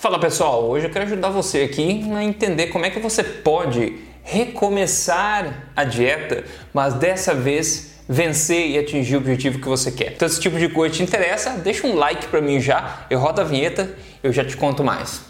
Fala 0.00 0.16
pessoal, 0.16 0.62
hoje 0.62 0.86
eu 0.86 0.90
quero 0.92 1.06
ajudar 1.06 1.30
você 1.30 1.62
aqui 1.62 2.08
a 2.14 2.22
entender 2.22 2.68
como 2.68 2.86
é 2.86 2.90
que 2.90 3.00
você 3.00 3.24
pode 3.24 3.94
recomeçar 4.22 5.72
a 5.74 5.82
dieta, 5.82 6.44
mas 6.72 6.94
dessa 6.94 7.34
vez 7.34 7.98
vencer 8.08 8.68
e 8.68 8.78
atingir 8.78 9.16
o 9.16 9.18
objetivo 9.18 9.58
que 9.58 9.68
você 9.68 9.90
quer. 9.90 10.12
Então, 10.12 10.28
se 10.28 10.34
esse 10.34 10.40
tipo 10.40 10.56
de 10.56 10.68
coisa 10.68 10.94
te 10.94 11.02
interessa, 11.02 11.50
deixa 11.54 11.84
um 11.84 11.96
like 11.96 12.28
para 12.28 12.40
mim 12.40 12.60
já, 12.60 13.06
eu 13.10 13.18
rodo 13.18 13.40
a 13.40 13.44
vinheta, 13.44 13.90
eu 14.22 14.32
já 14.32 14.44
te 14.44 14.56
conto 14.56 14.84
mais. 14.84 15.27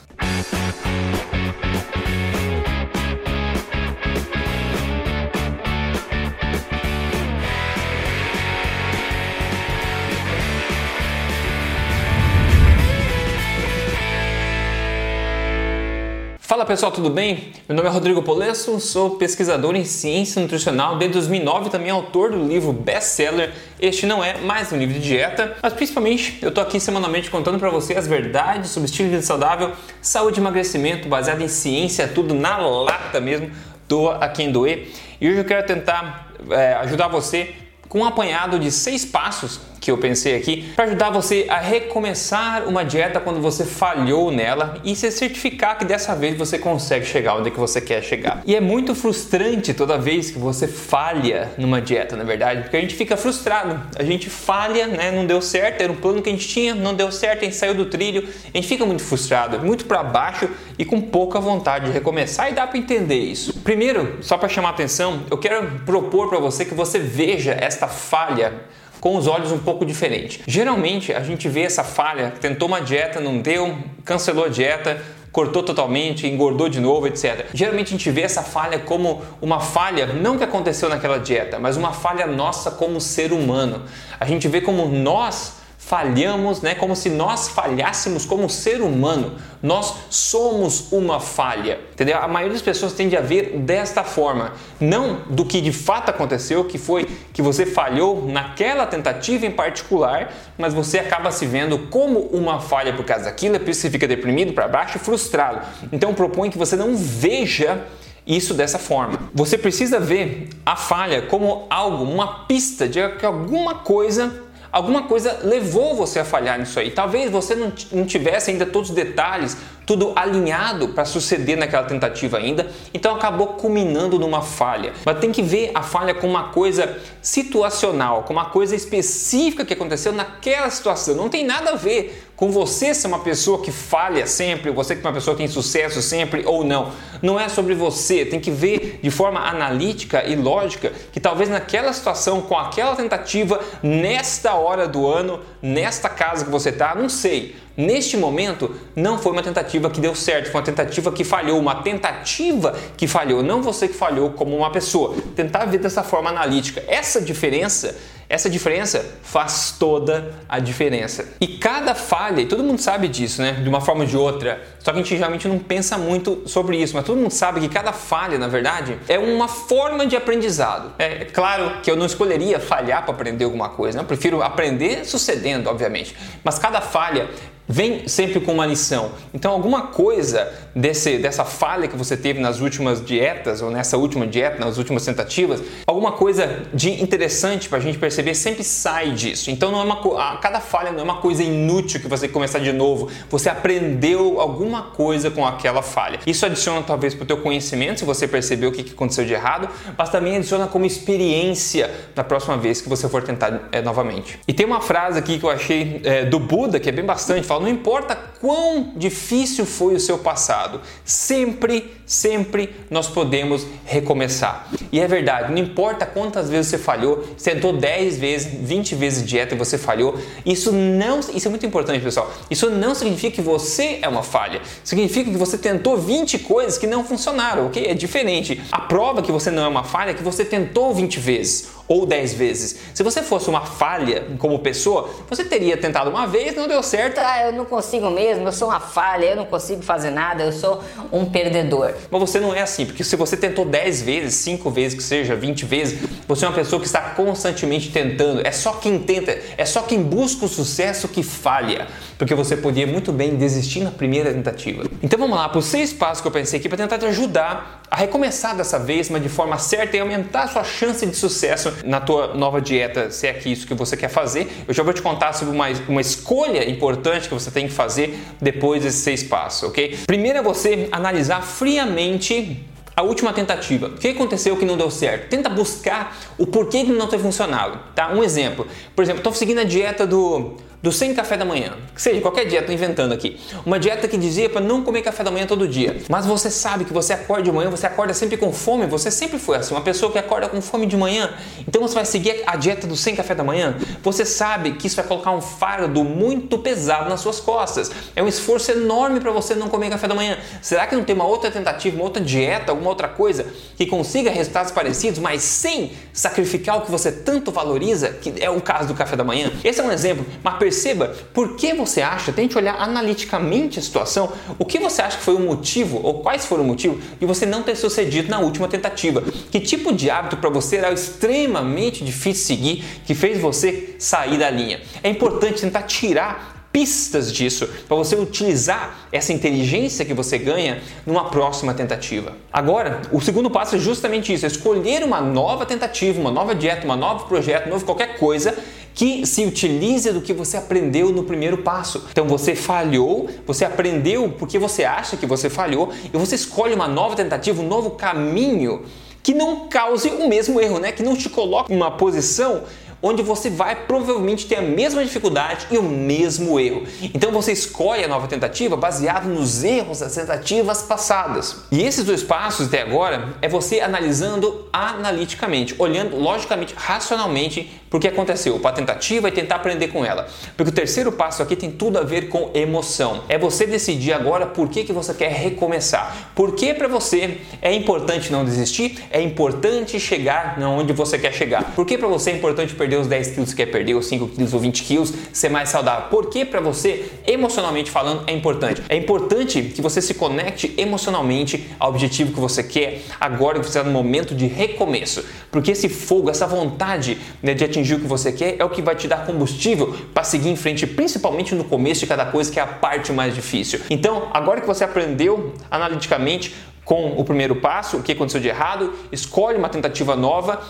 Fala 16.48 16.64
pessoal, 16.64 16.90
tudo 16.90 17.10
bem? 17.10 17.52
Meu 17.68 17.76
nome 17.76 17.90
é 17.90 17.92
Rodrigo 17.92 18.22
Polesso, 18.22 18.80
sou 18.80 19.16
pesquisador 19.16 19.76
em 19.76 19.84
ciência 19.84 20.40
nutricional 20.40 20.96
desde 20.96 21.12
2009 21.18 21.68
também 21.68 21.90
autor 21.90 22.30
do 22.30 22.42
livro 22.42 22.72
best-seller 22.72 23.52
Este 23.78 24.06
Não 24.06 24.24
É 24.24 24.38
Mais 24.38 24.72
Um 24.72 24.78
Livro 24.78 24.94
de 24.94 25.00
Dieta, 25.06 25.58
mas 25.62 25.74
principalmente 25.74 26.38
eu 26.40 26.50
tô 26.50 26.62
aqui 26.62 26.80
semanalmente 26.80 27.30
contando 27.30 27.58
para 27.58 27.68
você 27.68 27.92
as 27.98 28.06
verdades 28.06 28.70
sobre 28.70 28.88
estilo 28.88 29.10
de 29.10 29.16
vida 29.16 29.26
saudável, 29.26 29.72
saúde 30.00 30.40
e 30.40 30.42
emagrecimento 30.42 31.06
baseado 31.06 31.42
em 31.42 31.48
ciência, 31.48 32.08
tudo 32.08 32.32
na 32.32 32.56
lata 32.56 33.20
mesmo, 33.20 33.50
doa 33.86 34.16
a 34.16 34.26
quem 34.26 34.50
doer. 34.50 34.90
E 35.20 35.28
hoje 35.28 35.40
eu 35.40 35.44
quero 35.44 35.66
tentar 35.66 36.32
é, 36.48 36.76
ajudar 36.76 37.08
você 37.08 37.54
com 37.90 37.98
um 37.98 38.06
apanhado 38.06 38.58
de 38.58 38.70
seis 38.70 39.04
passos 39.04 39.60
que 39.88 39.92
eu 39.92 39.96
pensei 39.96 40.36
aqui 40.36 40.70
para 40.76 40.84
ajudar 40.84 41.08
você 41.08 41.46
a 41.48 41.56
recomeçar 41.56 42.68
uma 42.68 42.84
dieta 42.84 43.18
quando 43.18 43.40
você 43.40 43.64
falhou 43.64 44.30
nela 44.30 44.76
e 44.84 44.94
se 44.94 45.10
certificar 45.10 45.78
que 45.78 45.84
dessa 45.86 46.14
vez 46.14 46.36
você 46.36 46.58
consegue 46.58 47.06
chegar 47.06 47.36
onde 47.36 47.50
que 47.50 47.58
você 47.58 47.80
quer 47.80 48.02
chegar. 48.02 48.42
E 48.44 48.54
é 48.54 48.60
muito 48.60 48.94
frustrante 48.94 49.72
toda 49.72 49.96
vez 49.96 50.30
que 50.30 50.38
você 50.38 50.68
falha 50.68 51.50
numa 51.56 51.80
dieta, 51.80 52.16
na 52.16 52.24
verdade, 52.24 52.64
porque 52.64 52.76
a 52.76 52.80
gente 52.82 52.94
fica 52.94 53.16
frustrado. 53.16 53.80
A 53.98 54.04
gente 54.04 54.28
falha, 54.28 54.86
né? 54.86 55.10
Não 55.10 55.24
deu 55.24 55.40
certo, 55.40 55.80
era 55.80 55.90
um 55.90 55.96
plano 55.96 56.20
que 56.20 56.28
a 56.28 56.32
gente 56.32 56.46
tinha, 56.46 56.74
não 56.74 56.92
deu 56.92 57.10
certo, 57.10 57.40
a 57.40 57.44
gente 57.44 57.56
saiu 57.56 57.72
do 57.72 57.86
trilho. 57.86 58.28
A 58.52 58.58
gente 58.58 58.68
fica 58.68 58.84
muito 58.84 59.02
frustrado, 59.02 59.58
muito 59.60 59.86
para 59.86 60.02
baixo 60.02 60.50
e 60.78 60.84
com 60.84 61.00
pouca 61.00 61.40
vontade 61.40 61.86
de 61.86 61.92
recomeçar 61.92 62.50
e 62.50 62.52
dá 62.52 62.66
para 62.66 62.76
entender 62.76 63.20
isso. 63.20 63.54
Primeiro, 63.60 64.18
só 64.20 64.36
para 64.36 64.50
chamar 64.50 64.68
atenção, 64.68 65.22
eu 65.30 65.38
quero 65.38 65.80
propor 65.86 66.28
para 66.28 66.38
você 66.38 66.66
que 66.66 66.74
você 66.74 66.98
veja 66.98 67.56
esta 67.58 67.88
falha 67.88 68.52
com 69.00 69.16
os 69.16 69.26
olhos 69.26 69.52
um 69.52 69.58
pouco 69.58 69.84
diferentes. 69.84 70.40
Geralmente 70.46 71.12
a 71.12 71.20
gente 71.20 71.48
vê 71.48 71.62
essa 71.62 71.84
falha, 71.84 72.32
tentou 72.40 72.68
uma 72.68 72.80
dieta, 72.80 73.20
não 73.20 73.38
deu, 73.38 73.76
cancelou 74.04 74.44
a 74.44 74.48
dieta, 74.48 75.02
cortou 75.30 75.62
totalmente, 75.62 76.26
engordou 76.26 76.68
de 76.68 76.80
novo, 76.80 77.06
etc. 77.06 77.46
Geralmente 77.54 77.88
a 77.88 77.90
gente 77.90 78.10
vê 78.10 78.22
essa 78.22 78.42
falha 78.42 78.78
como 78.78 79.22
uma 79.40 79.60
falha 79.60 80.06
não 80.06 80.36
que 80.36 80.44
aconteceu 80.44 80.88
naquela 80.88 81.18
dieta, 81.18 81.58
mas 81.58 81.76
uma 81.76 81.92
falha 81.92 82.26
nossa 82.26 82.70
como 82.70 83.00
ser 83.00 83.32
humano. 83.32 83.82
A 84.18 84.24
gente 84.24 84.48
vê 84.48 84.60
como 84.60 84.86
nós 84.86 85.58
falhamos, 85.88 86.60
né? 86.60 86.74
Como 86.74 86.94
se 86.94 87.08
nós 87.08 87.48
falhássemos 87.48 88.26
como 88.26 88.48
ser 88.50 88.82
humano. 88.82 89.36
Nós 89.62 89.94
somos 90.10 90.92
uma 90.92 91.18
falha, 91.18 91.80
entendeu? 91.92 92.18
A 92.18 92.28
maioria 92.28 92.52
das 92.52 92.62
pessoas 92.62 92.92
tende 92.92 93.16
a 93.16 93.22
ver 93.22 93.58
desta 93.60 94.04
forma, 94.04 94.52
não 94.78 95.22
do 95.30 95.46
que 95.46 95.62
de 95.62 95.72
fato 95.72 96.10
aconteceu, 96.10 96.64
que 96.66 96.76
foi 96.76 97.06
que 97.32 97.40
você 97.40 97.64
falhou 97.64 98.26
naquela 98.26 98.86
tentativa 98.86 99.46
em 99.46 99.50
particular, 99.50 100.32
mas 100.58 100.74
você 100.74 100.98
acaba 100.98 101.32
se 101.32 101.46
vendo 101.46 101.78
como 101.88 102.20
uma 102.20 102.60
falha 102.60 102.92
por 102.92 103.04
causa 103.04 103.24
daquilo, 103.24 103.56
é 103.56 103.58
por 103.58 103.70
isso 103.70 103.80
que 103.80 103.88
você 103.88 103.90
fica 103.90 104.06
deprimido, 104.06 104.52
para 104.52 104.68
baixo 104.68 104.98
e 104.98 105.00
frustrado. 105.00 105.66
Então 105.90 106.12
propõe 106.12 106.50
que 106.50 106.58
você 106.58 106.76
não 106.76 106.94
veja 106.94 107.86
isso 108.26 108.52
dessa 108.52 108.78
forma. 108.78 109.18
Você 109.34 109.56
precisa 109.56 109.98
ver 109.98 110.50
a 110.64 110.76
falha 110.76 111.22
como 111.22 111.66
algo, 111.70 112.04
uma 112.04 112.44
pista 112.44 112.86
de 112.86 113.08
que 113.16 113.24
alguma 113.24 113.76
coisa 113.76 114.47
alguma 114.70 115.04
coisa 115.04 115.40
levou 115.42 115.94
você 115.94 116.18
a 116.18 116.24
falhar 116.24 116.58
nisso 116.58 116.78
aí. 116.78 116.90
Talvez 116.90 117.30
você 117.30 117.54
não, 117.54 118.04
tivesse 118.06 118.50
ainda 118.50 118.66
todos 118.66 118.90
os 118.90 118.94
detalhes, 118.94 119.56
tudo 119.86 120.12
alinhado 120.14 120.88
para 120.88 121.04
suceder 121.04 121.56
naquela 121.56 121.84
tentativa 121.84 122.38
ainda, 122.38 122.70
então 122.92 123.14
acabou 123.14 123.48
culminando 123.48 124.18
numa 124.18 124.42
falha. 124.42 124.92
Mas 125.04 125.18
tem 125.18 125.32
que 125.32 125.42
ver 125.42 125.70
a 125.74 125.82
falha 125.82 126.14
como 126.14 126.32
uma 126.32 126.50
coisa 126.50 126.98
situacional, 127.22 128.22
como 128.24 128.38
uma 128.38 128.50
coisa 128.50 128.76
específica 128.76 129.64
que 129.64 129.72
aconteceu 129.72 130.12
naquela 130.12 130.70
situação. 130.70 131.14
Não 131.14 131.28
tem 131.28 131.44
nada 131.44 131.70
a 131.70 131.74
ver 131.74 132.27
com 132.38 132.52
você 132.52 132.94
ser 132.94 133.08
uma 133.08 133.18
pessoa 133.18 133.60
que 133.60 133.72
falha 133.72 134.24
sempre, 134.24 134.70
você 134.70 134.94
que 134.94 135.04
é 135.04 135.08
uma 135.08 135.12
pessoa 135.12 135.34
que 135.34 135.42
tem 135.42 135.48
sucesso 135.48 136.00
sempre 136.00 136.44
ou 136.46 136.62
não. 136.62 136.92
Não 137.20 137.38
é 137.38 137.48
sobre 137.48 137.74
você, 137.74 138.24
tem 138.24 138.38
que 138.38 138.48
ver 138.48 139.00
de 139.02 139.10
forma 139.10 139.40
analítica 139.40 140.24
e 140.24 140.36
lógica 140.36 140.92
que 141.10 141.18
talvez 141.18 141.50
naquela 141.50 141.92
situação, 141.92 142.40
com 142.40 142.56
aquela 142.56 142.94
tentativa, 142.94 143.58
nesta 143.82 144.54
hora 144.54 144.86
do 144.86 145.04
ano, 145.04 145.40
nesta 145.60 146.08
casa 146.08 146.44
que 146.44 146.50
você 146.50 146.68
está, 146.68 146.94
não 146.94 147.08
sei 147.08 147.56
Neste 147.78 148.16
momento, 148.16 148.74
não 148.96 149.18
foi 149.18 149.30
uma 149.30 149.42
tentativa 149.42 149.88
que 149.88 150.00
deu 150.00 150.12
certo, 150.12 150.50
foi 150.50 150.60
uma 150.60 150.64
tentativa 150.64 151.12
que 151.12 151.22
falhou, 151.22 151.60
uma 151.60 151.76
tentativa 151.76 152.76
que 152.96 153.06
falhou, 153.06 153.40
não 153.40 153.62
você 153.62 153.86
que 153.86 153.94
falhou 153.94 154.30
como 154.30 154.56
uma 154.56 154.72
pessoa. 154.72 155.14
Tentar 155.36 155.64
ver 155.66 155.78
dessa 155.78 156.02
forma 156.02 156.28
analítica. 156.28 156.82
Essa 156.88 157.20
diferença 157.20 157.96
essa 158.28 158.50
diferença 158.50 159.04
faz 159.22 159.74
toda 159.78 160.34
a 160.46 160.58
diferença. 160.58 161.26
E 161.40 161.46
cada 161.46 161.94
falha, 161.94 162.42
e 162.42 162.46
todo 162.46 162.62
mundo 162.62 162.80
sabe 162.80 163.08
disso, 163.08 163.40
né? 163.40 163.52
De 163.52 163.68
uma 163.68 163.80
forma 163.80 164.02
ou 164.02 164.06
de 164.06 164.16
outra. 164.16 164.60
Só 164.80 164.92
que 164.92 164.98
a 164.98 165.02
gente 165.02 165.16
geralmente 165.16 165.48
não 165.48 165.58
pensa 165.58 165.96
muito 165.96 166.42
sobre 166.46 166.76
isso, 166.76 166.94
mas 166.94 167.06
todo 167.06 167.18
mundo 167.18 167.30
sabe 167.30 167.60
que 167.60 167.68
cada 167.68 167.92
falha, 167.92 168.38
na 168.38 168.48
verdade, 168.48 168.98
é 169.08 169.18
uma 169.18 169.48
forma 169.48 170.06
de 170.06 170.14
aprendizado. 170.14 170.92
É 170.98 171.24
claro 171.24 171.80
que 171.82 171.90
eu 171.90 171.96
não 171.96 172.04
escolheria 172.04 172.60
falhar 172.60 173.02
para 173.02 173.14
aprender 173.14 173.44
alguma 173.44 173.70
coisa, 173.70 173.96
né? 173.96 174.02
eu 174.02 174.06
prefiro 174.06 174.42
aprender 174.42 175.06
sucedendo, 175.06 175.68
obviamente. 175.70 176.14
Mas 176.44 176.58
cada 176.58 176.82
falha 176.82 177.28
vem 177.68 178.08
sempre 178.08 178.40
com 178.40 178.52
uma 178.52 178.64
lição. 178.64 179.12
Então, 179.34 179.52
alguma 179.52 179.88
coisa 179.88 180.50
desse, 180.78 181.18
dessa 181.18 181.44
falha 181.44 181.88
que 181.88 181.96
você 181.96 182.16
teve 182.16 182.40
nas 182.40 182.60
últimas 182.60 183.04
dietas, 183.04 183.60
ou 183.62 183.70
nessa 183.70 183.96
última 183.96 184.26
dieta, 184.26 184.64
nas 184.64 184.78
últimas 184.78 185.04
tentativas, 185.04 185.62
alguma 185.86 186.12
coisa 186.12 186.62
de 186.72 187.02
interessante 187.02 187.68
para 187.68 187.78
a 187.78 187.80
gente 187.80 187.98
perceber 187.98 188.34
sempre 188.34 188.62
sai 188.62 189.12
disso. 189.12 189.50
Então, 189.50 189.70
não 189.70 189.80
é 189.80 189.84
uma, 189.84 190.36
cada 190.38 190.60
falha 190.60 190.92
não 190.92 191.00
é 191.00 191.02
uma 191.02 191.20
coisa 191.20 191.42
inútil 191.42 192.00
que 192.00 192.08
você 192.08 192.28
começar 192.28 192.58
de 192.58 192.72
novo. 192.72 193.10
Você 193.28 193.48
aprendeu 193.48 194.40
alguma 194.40 194.82
coisa 194.82 195.30
com 195.30 195.46
aquela 195.46 195.82
falha. 195.82 196.20
Isso 196.26 196.44
adiciona 196.44 196.82
talvez 196.82 197.14
para 197.14 197.24
o 197.24 197.26
teu 197.26 197.38
conhecimento, 197.38 198.00
se 198.00 198.04
você 198.04 198.28
percebeu 198.28 198.70
o 198.70 198.72
que 198.72 198.92
aconteceu 198.92 199.24
de 199.24 199.32
errado, 199.32 199.68
mas 199.96 200.10
também 200.10 200.36
adiciona 200.36 200.66
como 200.66 200.84
experiência 200.84 201.90
na 202.14 202.24
próxima 202.24 202.56
vez 202.56 202.80
que 202.80 202.88
você 202.88 203.08
for 203.08 203.22
tentar 203.22 203.68
é, 203.72 203.80
novamente. 203.80 204.38
E 204.46 204.52
tem 204.52 204.66
uma 204.66 204.80
frase 204.80 205.18
aqui 205.18 205.38
que 205.38 205.44
eu 205.44 205.50
achei 205.50 206.00
é, 206.04 206.24
do 206.24 206.38
Buda 206.38 206.78
que 206.78 206.88
é 206.88 206.92
bem 206.92 207.04
bastante, 207.04 207.46
fala 207.46 207.62
não 207.62 207.68
importa 207.68 208.16
quão 208.40 208.92
difícil 208.96 209.64
foi 209.64 209.94
o 209.94 210.00
seu 210.00 210.18
passado, 210.18 210.67
sempre, 211.04 211.94
sempre 212.06 212.74
nós 212.90 213.08
podemos 213.08 213.66
recomeçar. 213.84 214.68
E 214.92 215.00
é 215.00 215.06
verdade, 215.06 215.52
não 215.52 215.58
importa 215.58 216.06
quantas 216.06 216.48
vezes 216.48 216.70
você 216.70 216.78
falhou, 216.78 217.26
você 217.36 217.52
tentou 217.52 217.72
10 217.72 218.18
vezes, 218.18 218.52
20 218.60 218.94
vezes 218.94 219.26
dieta 219.26 219.54
e 219.54 219.58
você 219.58 219.76
falhou, 219.76 220.18
isso 220.44 220.72
não, 220.72 221.20
isso 221.20 221.46
é 221.46 221.50
muito 221.50 221.66
importante, 221.66 222.02
pessoal. 222.02 222.32
Isso 222.50 222.70
não 222.70 222.94
significa 222.94 223.36
que 223.36 223.42
você 223.42 223.98
é 224.02 224.08
uma 224.08 224.22
falha. 224.22 224.60
Significa 224.84 225.30
que 225.30 225.36
você 225.36 225.58
tentou 225.58 225.96
20 225.96 226.40
coisas 226.40 226.78
que 226.78 226.86
não 226.86 227.04
funcionaram, 227.04 227.66
OK? 227.66 227.84
É 227.84 227.94
diferente. 227.94 228.62
A 228.70 228.80
prova 228.80 229.22
que 229.22 229.32
você 229.32 229.50
não 229.50 229.64
é 229.64 229.68
uma 229.68 229.84
falha 229.84 230.10
é 230.10 230.14
que 230.14 230.22
você 230.22 230.44
tentou 230.44 230.94
20 230.94 231.20
vezes 231.20 231.77
ou 231.88 232.04
10 232.04 232.34
vezes. 232.34 232.76
Se 232.94 233.02
você 233.02 233.22
fosse 233.22 233.48
uma 233.48 233.64
falha 233.64 234.26
como 234.38 234.58
pessoa, 234.58 235.08
você 235.28 235.44
teria 235.44 235.76
tentado 235.76 236.10
uma 236.10 236.26
vez, 236.26 236.54
não 236.54 236.68
deu 236.68 236.82
certo. 236.82 237.18
Ah, 237.18 237.46
eu 237.46 237.52
não 237.52 237.64
consigo 237.64 238.10
mesmo, 238.10 238.46
eu 238.46 238.52
sou 238.52 238.68
uma 238.68 238.78
falha, 238.78 239.26
eu 239.26 239.36
não 239.36 239.46
consigo 239.46 239.82
fazer 239.82 240.10
nada, 240.10 240.44
eu 240.44 240.52
sou 240.52 240.82
um 241.10 241.24
perdedor. 241.24 241.94
Mas 242.10 242.20
você 242.20 242.38
não 242.38 242.54
é 242.54 242.60
assim, 242.60 242.84
porque 242.84 243.02
se 243.02 243.16
você 243.16 243.36
tentou 243.36 243.64
10 243.64 244.02
vezes, 244.02 244.34
5 244.34 244.70
vezes, 244.70 244.96
que 244.96 245.02
seja 245.02 245.34
20 245.34 245.64
vezes, 245.64 245.98
você 246.26 246.44
é 246.44 246.48
uma 246.48 246.54
pessoa 246.54 246.78
que 246.80 246.86
está 246.86 247.00
constantemente 247.00 247.90
tentando. 247.90 248.46
É 248.46 248.52
só 248.52 248.72
quem 248.72 248.98
tenta, 248.98 249.38
é 249.56 249.64
só 249.64 249.80
quem 249.82 250.02
busca 250.02 250.44
o 250.44 250.48
sucesso 250.48 251.08
que 251.08 251.22
falha, 251.22 251.86
porque 252.18 252.34
você 252.34 252.56
podia 252.56 252.86
muito 252.86 253.12
bem 253.12 253.36
desistir 253.36 253.80
na 253.80 253.90
primeira 253.90 254.32
tentativa. 254.32 254.84
Então 255.02 255.18
vamos 255.18 255.36
lá 255.36 255.48
para 255.48 255.58
os 255.58 255.64
seis 255.64 255.92
passos 255.92 256.20
que 256.20 256.26
eu 256.26 256.32
pensei 256.32 256.58
aqui 256.58 256.68
para 256.68 256.78
tentar 256.78 256.98
te 256.98 257.06
ajudar 257.06 257.77
a 257.90 257.96
recomeçar 257.96 258.56
dessa 258.56 258.78
vez, 258.78 259.08
mas 259.08 259.22
de 259.22 259.28
forma 259.28 259.58
certa 259.58 259.96
e 259.96 260.00
aumentar 260.00 260.44
a 260.44 260.48
sua 260.48 260.64
chance 260.64 261.04
de 261.06 261.16
sucesso 261.16 261.72
na 261.84 262.00
tua 262.00 262.34
nova 262.34 262.60
dieta, 262.60 263.10
se 263.10 263.26
é 263.26 263.32
que 263.32 263.50
isso 263.50 263.66
que 263.66 263.74
você 263.74 263.96
quer 263.96 264.08
fazer. 264.08 264.64
Eu 264.66 264.74
já 264.74 264.82
vou 264.82 264.92
te 264.92 265.02
contar 265.02 265.32
sobre 265.32 265.54
uma, 265.54 265.66
uma 265.88 266.00
escolha 266.00 266.68
importante 266.68 267.28
que 267.28 267.34
você 267.34 267.50
tem 267.50 267.66
que 267.66 267.72
fazer 267.72 268.18
depois 268.40 268.82
desses 268.82 269.00
seis 269.00 269.22
passos, 269.22 269.68
ok? 269.68 269.98
Primeiro 270.06 270.38
é 270.38 270.42
você 270.42 270.88
analisar 270.92 271.42
friamente 271.42 272.64
a 272.94 273.02
última 273.02 273.32
tentativa. 273.32 273.86
O 273.86 273.96
que 273.96 274.08
aconteceu 274.08 274.56
que 274.56 274.64
não 274.64 274.76
deu 274.76 274.90
certo? 274.90 275.28
Tenta 275.28 275.48
buscar 275.48 276.18
o 276.36 276.44
porquê 276.44 276.82
de 276.82 276.92
não 276.92 277.06
ter 277.06 277.18
funcionado, 277.18 277.78
tá? 277.94 278.12
Um 278.12 278.24
exemplo. 278.24 278.66
Por 278.94 279.02
exemplo, 279.02 279.20
estou 279.20 279.32
seguindo 279.32 279.60
a 279.60 279.64
dieta 279.64 280.04
do 280.04 280.56
do 280.82 280.92
sem 280.92 281.14
café 281.14 281.36
da 281.36 281.44
manhã, 281.44 281.76
que 281.94 282.00
seja 282.00 282.20
qualquer 282.20 282.46
dieta, 282.46 282.66
tô 282.66 282.72
inventando 282.72 283.12
aqui, 283.12 283.38
uma 283.66 283.78
dieta 283.78 284.06
que 284.06 284.16
dizia 284.16 284.48
para 284.48 284.60
não 284.60 284.82
comer 284.82 285.02
café 285.02 285.24
da 285.24 285.30
manhã 285.30 285.46
todo 285.46 285.66
dia, 285.66 286.02
mas 286.08 286.26
você 286.26 286.50
sabe 286.50 286.84
que 286.84 286.92
você 286.92 287.12
acorda 287.12 287.42
de 287.42 287.52
manhã, 287.52 287.70
você 287.70 287.86
acorda 287.86 288.14
sempre 288.14 288.36
com 288.36 288.52
fome, 288.52 288.86
você 288.86 289.10
sempre 289.10 289.38
foi 289.38 289.56
assim, 289.56 289.74
uma 289.74 289.80
pessoa 289.80 290.12
que 290.12 290.18
acorda 290.18 290.48
com 290.48 290.60
fome 290.60 290.86
de 290.86 290.96
manhã, 290.96 291.30
então 291.66 291.82
você 291.82 291.94
vai 291.94 292.04
seguir 292.04 292.42
a 292.46 292.56
dieta 292.56 292.86
do 292.86 292.96
sem 292.96 293.16
café 293.16 293.34
da 293.34 293.44
manhã, 293.44 293.76
você 294.02 294.24
sabe 294.24 294.72
que 294.72 294.86
isso 294.86 294.96
vai 294.96 295.04
colocar 295.04 295.32
um 295.32 295.40
fardo 295.40 296.04
muito 296.04 296.58
pesado 296.58 297.08
nas 297.08 297.20
suas 297.20 297.40
costas, 297.40 297.90
é 298.14 298.22
um 298.22 298.28
esforço 298.28 298.70
enorme 298.70 299.20
para 299.20 299.32
você 299.32 299.54
não 299.54 299.68
comer 299.68 299.90
café 299.90 300.06
da 300.06 300.14
manhã. 300.14 300.38
Será 300.60 300.86
que 300.86 300.94
não 300.94 301.04
tem 301.04 301.14
uma 301.14 301.26
outra 301.26 301.50
tentativa, 301.50 301.96
uma 301.96 302.04
outra 302.04 302.22
dieta, 302.22 302.72
alguma 302.72 302.90
outra 302.90 303.08
coisa 303.08 303.46
que 303.76 303.86
consiga 303.86 304.30
resultados 304.30 304.72
parecidos, 304.72 305.18
mas 305.18 305.42
sem 305.42 305.92
sacrificar 306.18 306.78
o 306.78 306.80
que 306.80 306.90
você 306.90 307.12
tanto 307.12 307.52
valoriza, 307.52 308.08
que 308.08 308.34
é 308.40 308.50
o 308.50 308.60
caso 308.60 308.88
do 308.88 308.94
café 308.94 309.14
da 309.14 309.22
manhã? 309.22 309.52
Esse 309.62 309.80
é 309.80 309.84
um 309.84 309.92
exemplo, 309.92 310.26
mas 310.42 310.58
perceba 310.58 311.14
por 311.32 311.54
que 311.54 311.72
você 311.72 312.02
acha, 312.02 312.32
tente 312.32 312.58
olhar 312.58 312.74
analiticamente 312.74 313.78
a 313.78 313.82
situação, 313.82 314.32
o 314.58 314.64
que 314.64 314.80
você 314.80 315.00
acha 315.00 315.16
que 315.16 315.22
foi 315.22 315.34
o 315.34 315.40
motivo 315.40 316.00
ou 316.02 316.20
quais 316.20 316.44
foram 316.44 316.64
o 316.64 316.66
motivo 316.66 317.00
de 317.20 317.24
você 317.24 317.46
não 317.46 317.62
ter 317.62 317.76
sucedido 317.76 318.28
na 318.28 318.40
última 318.40 318.66
tentativa. 318.66 319.22
Que 319.48 319.60
tipo 319.60 319.94
de 319.94 320.10
hábito 320.10 320.38
para 320.38 320.50
você 320.50 320.78
era 320.78 320.92
extremamente 320.92 322.04
difícil 322.04 322.46
seguir 322.46 322.84
que 323.06 323.14
fez 323.14 323.40
você 323.40 323.94
sair 324.00 324.38
da 324.38 324.50
linha? 324.50 324.80
É 325.04 325.08
importante 325.08 325.60
tentar 325.60 325.82
tirar 325.82 326.57
pistas 326.72 327.32
disso 327.32 327.68
para 327.86 327.96
você 327.96 328.14
utilizar 328.16 329.08
essa 329.10 329.32
inteligência 329.32 330.04
que 330.04 330.14
você 330.14 330.38
ganha 330.38 330.80
numa 331.06 331.30
próxima 331.30 331.74
tentativa. 331.74 332.36
Agora, 332.52 333.02
o 333.12 333.20
segundo 333.20 333.50
passo 333.50 333.76
é 333.76 333.78
justamente 333.78 334.32
isso: 334.32 334.44
é 334.44 334.48
escolher 334.48 335.02
uma 335.02 335.20
nova 335.20 335.64
tentativa, 335.64 336.20
uma 336.20 336.30
nova 336.30 336.54
dieta, 336.54 336.86
um 336.86 336.96
novo 336.96 337.26
projeto, 337.26 337.66
um 337.66 337.70
novo 337.70 337.84
qualquer 337.84 338.18
coisa 338.18 338.54
que 338.94 339.24
se 339.24 339.44
utilize 339.44 340.10
do 340.12 340.20
que 340.20 340.32
você 340.32 340.56
aprendeu 340.56 341.12
no 341.12 341.22
primeiro 341.22 341.58
passo. 341.58 342.04
Então 342.10 342.26
você 342.26 342.56
falhou, 342.56 343.28
você 343.46 343.64
aprendeu 343.64 344.34
porque 344.36 344.58
você 344.58 344.82
acha 344.82 345.16
que 345.16 345.24
você 345.24 345.48
falhou 345.48 345.92
e 346.12 346.18
você 346.18 346.34
escolhe 346.34 346.74
uma 346.74 346.88
nova 346.88 347.14
tentativa, 347.14 347.62
um 347.62 347.68
novo 347.68 347.90
caminho 347.90 348.82
que 349.22 349.34
não 349.34 349.68
cause 349.68 350.08
o 350.08 350.28
mesmo 350.28 350.60
erro, 350.60 350.80
né? 350.80 350.90
Que 350.90 351.02
não 351.02 351.14
te 351.14 351.28
coloque 351.28 351.72
em 351.72 351.76
uma 351.76 351.92
posição 351.92 352.62
onde 353.02 353.22
você 353.22 353.50
vai 353.50 353.74
provavelmente 353.74 354.46
ter 354.46 354.56
a 354.56 354.62
mesma 354.62 355.04
dificuldade 355.04 355.66
e 355.70 355.78
o 355.78 355.82
mesmo 355.82 356.58
erro. 356.58 356.84
Então 357.14 357.30
você 357.30 357.52
escolhe 357.52 358.04
a 358.04 358.08
nova 358.08 358.26
tentativa 358.26 358.76
baseado 358.76 359.26
nos 359.26 359.64
erros 359.64 360.00
das 360.00 360.14
tentativas 360.14 360.82
passadas. 360.82 361.64
E 361.70 361.82
esses 361.82 362.04
dois 362.04 362.22
passos 362.22 362.66
até 362.66 362.82
agora 362.82 363.36
é 363.40 363.48
você 363.48 363.80
analisando 363.80 364.68
analiticamente, 364.72 365.74
olhando 365.78 366.16
logicamente, 366.16 366.74
racionalmente 366.76 367.70
por 367.90 368.00
que 368.00 368.08
aconteceu 368.08 368.58
para 368.58 368.70
a 368.70 368.74
tentativa 368.74 369.28
e 369.28 369.32
tentar 369.32 369.56
aprender 369.56 369.88
com 369.88 370.04
ela. 370.04 370.28
Porque 370.56 370.70
o 370.70 370.74
terceiro 370.74 371.12
passo 371.12 371.42
aqui 371.42 371.56
tem 371.56 371.70
tudo 371.70 371.98
a 371.98 372.02
ver 372.02 372.28
com 372.28 372.50
emoção. 372.54 373.24
É 373.28 373.38
você 373.38 373.66
decidir 373.66 374.12
agora 374.12 374.46
por 374.46 374.68
que, 374.68 374.84
que 374.84 374.92
você 374.92 375.14
quer 375.14 375.32
recomeçar. 375.32 376.32
Por 376.34 376.54
que 376.54 376.74
para 376.74 376.88
você 376.88 377.38
é 377.62 377.72
importante 377.72 378.30
não 378.30 378.44
desistir? 378.44 378.98
É 379.10 379.20
importante 379.20 379.98
chegar 379.98 380.58
onde 380.62 380.92
você 380.92 381.18
quer 381.18 381.32
chegar. 381.32 381.74
Por 381.74 381.86
que 381.86 381.96
para 381.96 382.08
você 382.08 382.30
é 382.30 382.34
importante 382.34 382.74
perder 382.74 382.96
os 382.96 383.06
10 383.06 383.28
quilos 383.28 383.50
que 383.50 383.56
quer 383.56 383.66
perder, 383.66 383.94
os 383.94 384.06
5 384.06 384.28
quilos 384.28 384.54
ou 384.54 384.60
20 384.60 384.82
quilos, 384.82 385.12
ser 385.32 385.48
mais 385.48 385.68
saudável? 385.68 386.08
Por 386.08 386.28
que 386.28 386.44
para 386.44 386.60
você, 386.60 387.06
emocionalmente 387.26 387.90
falando, 387.90 388.24
é 388.26 388.32
importante? 388.32 388.82
É 388.88 388.96
importante 388.96 389.62
que 389.62 389.80
você 389.80 390.02
se 390.02 390.14
conecte 390.14 390.74
emocionalmente 390.76 391.68
ao 391.78 391.90
objetivo 391.90 392.32
que 392.32 392.40
você 392.40 392.62
quer 392.62 393.02
agora 393.20 393.58
que 393.58 393.66
você 393.66 393.78
está 393.78 393.82
no 393.82 393.92
momento 393.92 394.34
de 394.34 394.46
recomeço. 394.46 395.24
Porque 395.50 395.70
esse 395.70 395.88
fogo, 395.88 396.30
essa 396.30 396.46
vontade 396.46 397.18
né, 397.42 397.54
de 397.54 397.64
atingir 397.64 397.77
atingir 397.78 397.94
o 397.94 398.00
que 398.00 398.06
você 398.06 398.32
quer 398.32 398.56
é 398.58 398.64
o 398.64 398.70
que 398.70 398.82
vai 398.82 398.94
te 398.94 399.06
dar 399.06 399.24
combustível 399.24 399.94
para 400.12 400.24
seguir 400.24 400.50
em 400.50 400.56
frente, 400.56 400.86
principalmente 400.86 401.54
no 401.54 401.64
começo 401.64 402.00
de 402.00 402.06
cada 402.06 402.26
coisa, 402.26 402.50
que 402.50 402.58
é 402.58 402.62
a 402.62 402.66
parte 402.66 403.12
mais 403.12 403.34
difícil. 403.34 403.80
Então, 403.88 404.28
agora 404.32 404.60
que 404.60 404.66
você 404.66 404.84
aprendeu 404.84 405.54
analiticamente 405.70 406.54
com 406.88 407.20
o 407.20 407.22
primeiro 407.22 407.56
passo, 407.56 407.98
o 407.98 408.02
que 408.02 408.12
aconteceu 408.12 408.40
de 408.40 408.48
errado, 408.48 408.94
escolhe 409.12 409.58
uma 409.58 409.68
tentativa 409.68 410.16
nova, 410.16 410.62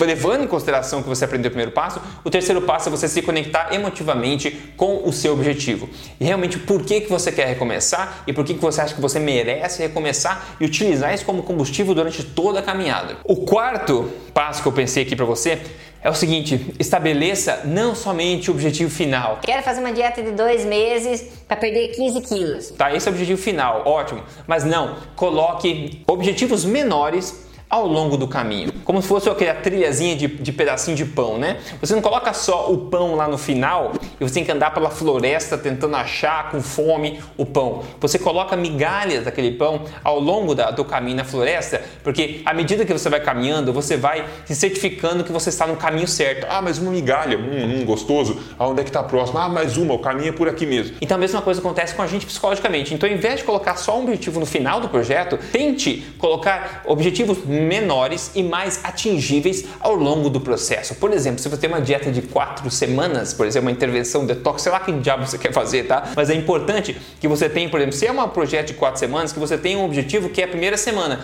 levando 0.00 0.44
em 0.44 0.46
consideração 0.46 1.00
o 1.00 1.02
que 1.02 1.08
você 1.08 1.24
aprendeu 1.24 1.48
no 1.48 1.50
primeiro 1.50 1.72
passo. 1.72 2.00
O 2.22 2.30
terceiro 2.30 2.62
passo 2.62 2.88
é 2.88 2.92
você 2.92 3.08
se 3.08 3.20
conectar 3.22 3.74
emotivamente 3.74 4.52
com 4.76 5.02
o 5.04 5.12
seu 5.12 5.32
objetivo. 5.32 5.88
E 6.20 6.24
realmente 6.24 6.60
por 6.60 6.84
que, 6.84 7.00
que 7.00 7.10
você 7.10 7.32
quer 7.32 7.48
recomeçar 7.48 8.22
e 8.24 8.32
por 8.32 8.44
que, 8.44 8.54
que 8.54 8.60
você 8.60 8.80
acha 8.80 8.94
que 8.94 9.00
você 9.00 9.18
merece 9.18 9.82
recomeçar 9.82 10.54
e 10.60 10.64
utilizar 10.64 11.12
isso 11.12 11.24
como 11.24 11.42
combustível 11.42 11.92
durante 11.92 12.22
toda 12.22 12.60
a 12.60 12.62
caminhada. 12.62 13.16
O 13.24 13.34
quarto 13.34 14.08
passo 14.32 14.62
que 14.62 14.68
eu 14.68 14.72
pensei 14.72 15.02
aqui 15.02 15.16
para 15.16 15.24
você 15.24 15.60
é 16.02 16.10
o 16.10 16.14
seguinte: 16.14 16.74
estabeleça 16.78 17.62
não 17.64 17.94
somente 17.94 18.50
o 18.50 18.54
objetivo 18.54 18.90
final. 18.90 19.38
Quero 19.42 19.62
fazer 19.62 19.80
uma 19.80 19.92
dieta 19.92 20.22
de 20.22 20.32
dois 20.32 20.64
meses 20.64 21.22
para 21.46 21.56
perder 21.56 21.88
15 21.88 22.20
quilos. 22.22 22.70
Tá, 22.70 22.94
esse 22.94 23.08
é 23.08 23.10
o 23.10 23.14
objetivo 23.14 23.40
final, 23.40 23.82
ótimo. 23.86 24.22
Mas 24.46 24.64
não, 24.64 24.96
coloque 25.14 26.02
objetivos 26.06 26.64
menores 26.64 27.45
ao 27.68 27.86
longo 27.86 28.16
do 28.16 28.28
caminho. 28.28 28.72
Como 28.84 29.02
se 29.02 29.08
fosse 29.08 29.28
aquela 29.28 29.54
trilhazinha 29.54 30.14
de, 30.14 30.28
de 30.28 30.52
pedacinho 30.52 30.96
de 30.96 31.04
pão, 31.04 31.36
né? 31.38 31.58
Você 31.80 31.94
não 31.94 32.02
coloca 32.02 32.32
só 32.32 32.70
o 32.70 32.78
pão 32.78 33.16
lá 33.16 33.26
no 33.26 33.36
final 33.36 33.92
e 34.20 34.24
você 34.24 34.34
tem 34.34 34.44
que 34.44 34.52
andar 34.52 34.72
pela 34.72 34.88
floresta 34.88 35.58
tentando 35.58 35.96
achar 35.96 36.50
com 36.50 36.62
fome 36.62 37.20
o 37.36 37.44
pão. 37.44 37.82
Você 38.00 38.18
coloca 38.18 38.56
migalhas 38.56 39.24
daquele 39.24 39.52
pão 39.52 39.82
ao 40.04 40.20
longo 40.20 40.54
da, 40.54 40.70
do 40.70 40.84
caminho 40.84 41.16
na 41.16 41.24
floresta, 41.24 41.82
porque 42.04 42.40
à 42.44 42.54
medida 42.54 42.84
que 42.84 42.92
você 42.92 43.08
vai 43.08 43.20
caminhando, 43.20 43.72
você 43.72 43.96
vai 43.96 44.24
se 44.44 44.54
certificando 44.54 45.24
que 45.24 45.32
você 45.32 45.48
está 45.48 45.66
no 45.66 45.76
caminho 45.76 46.06
certo. 46.06 46.46
Ah, 46.48 46.62
mais 46.62 46.78
uma 46.78 46.92
migalha, 46.92 47.36
hum, 47.36 47.80
hum 47.80 47.84
gostoso. 47.84 48.40
Aonde 48.58 48.80
é 48.80 48.84
que 48.84 48.90
está 48.90 49.02
próximo? 49.02 49.38
Ah, 49.38 49.48
mais 49.48 49.76
uma, 49.76 49.94
o 49.94 49.98
caminho 49.98 50.28
é 50.28 50.32
por 50.32 50.48
aqui 50.48 50.64
mesmo. 50.64 50.96
Então 51.00 51.16
a 51.16 51.20
mesma 51.20 51.42
coisa 51.42 51.60
acontece 51.60 51.94
com 51.94 52.02
a 52.02 52.06
gente 52.06 52.24
psicologicamente. 52.24 52.94
Então, 52.94 53.08
ao 53.08 53.14
invés 53.14 53.38
de 53.38 53.44
colocar 53.44 53.76
só 53.76 53.98
um 53.98 54.04
objetivo 54.04 54.38
no 54.38 54.46
final 54.46 54.80
do 54.80 54.88
projeto, 54.88 55.38
tente 55.50 56.06
colocar 56.18 56.82
objetivos 56.86 57.38
menores 57.56 58.30
e 58.34 58.42
mais 58.42 58.80
atingíveis 58.84 59.64
ao 59.80 59.94
longo 59.94 60.28
do 60.30 60.40
processo. 60.40 60.94
Por 60.94 61.12
exemplo, 61.12 61.40
se 61.40 61.48
você 61.48 61.56
tem 61.56 61.68
uma 61.68 61.80
dieta 61.80 62.10
de 62.10 62.22
quatro 62.22 62.70
semanas, 62.70 63.32
por 63.32 63.46
exemplo, 63.46 63.68
uma 63.68 63.72
intervenção 63.72 64.24
detox, 64.26 64.62
sei 64.62 64.72
lá 64.72 64.80
que 64.80 64.92
diabo 64.92 65.26
você 65.26 65.38
quer 65.38 65.52
fazer, 65.52 65.84
tá? 65.84 66.12
Mas 66.14 66.30
é 66.30 66.34
importante 66.34 66.96
que 67.20 67.28
você 67.28 67.48
tenha, 67.48 67.68
por 67.68 67.80
exemplo, 67.80 67.96
se 67.96 68.06
é 68.06 68.12
um 68.12 68.28
projeto 68.28 68.68
de 68.68 68.74
quatro 68.74 68.98
semanas, 68.98 69.32
que 69.32 69.38
você 69.38 69.56
tenha 69.58 69.78
um 69.78 69.84
objetivo 69.84 70.28
que 70.28 70.40
é 70.40 70.44
a 70.44 70.48
primeira 70.48 70.76
semana. 70.76 71.20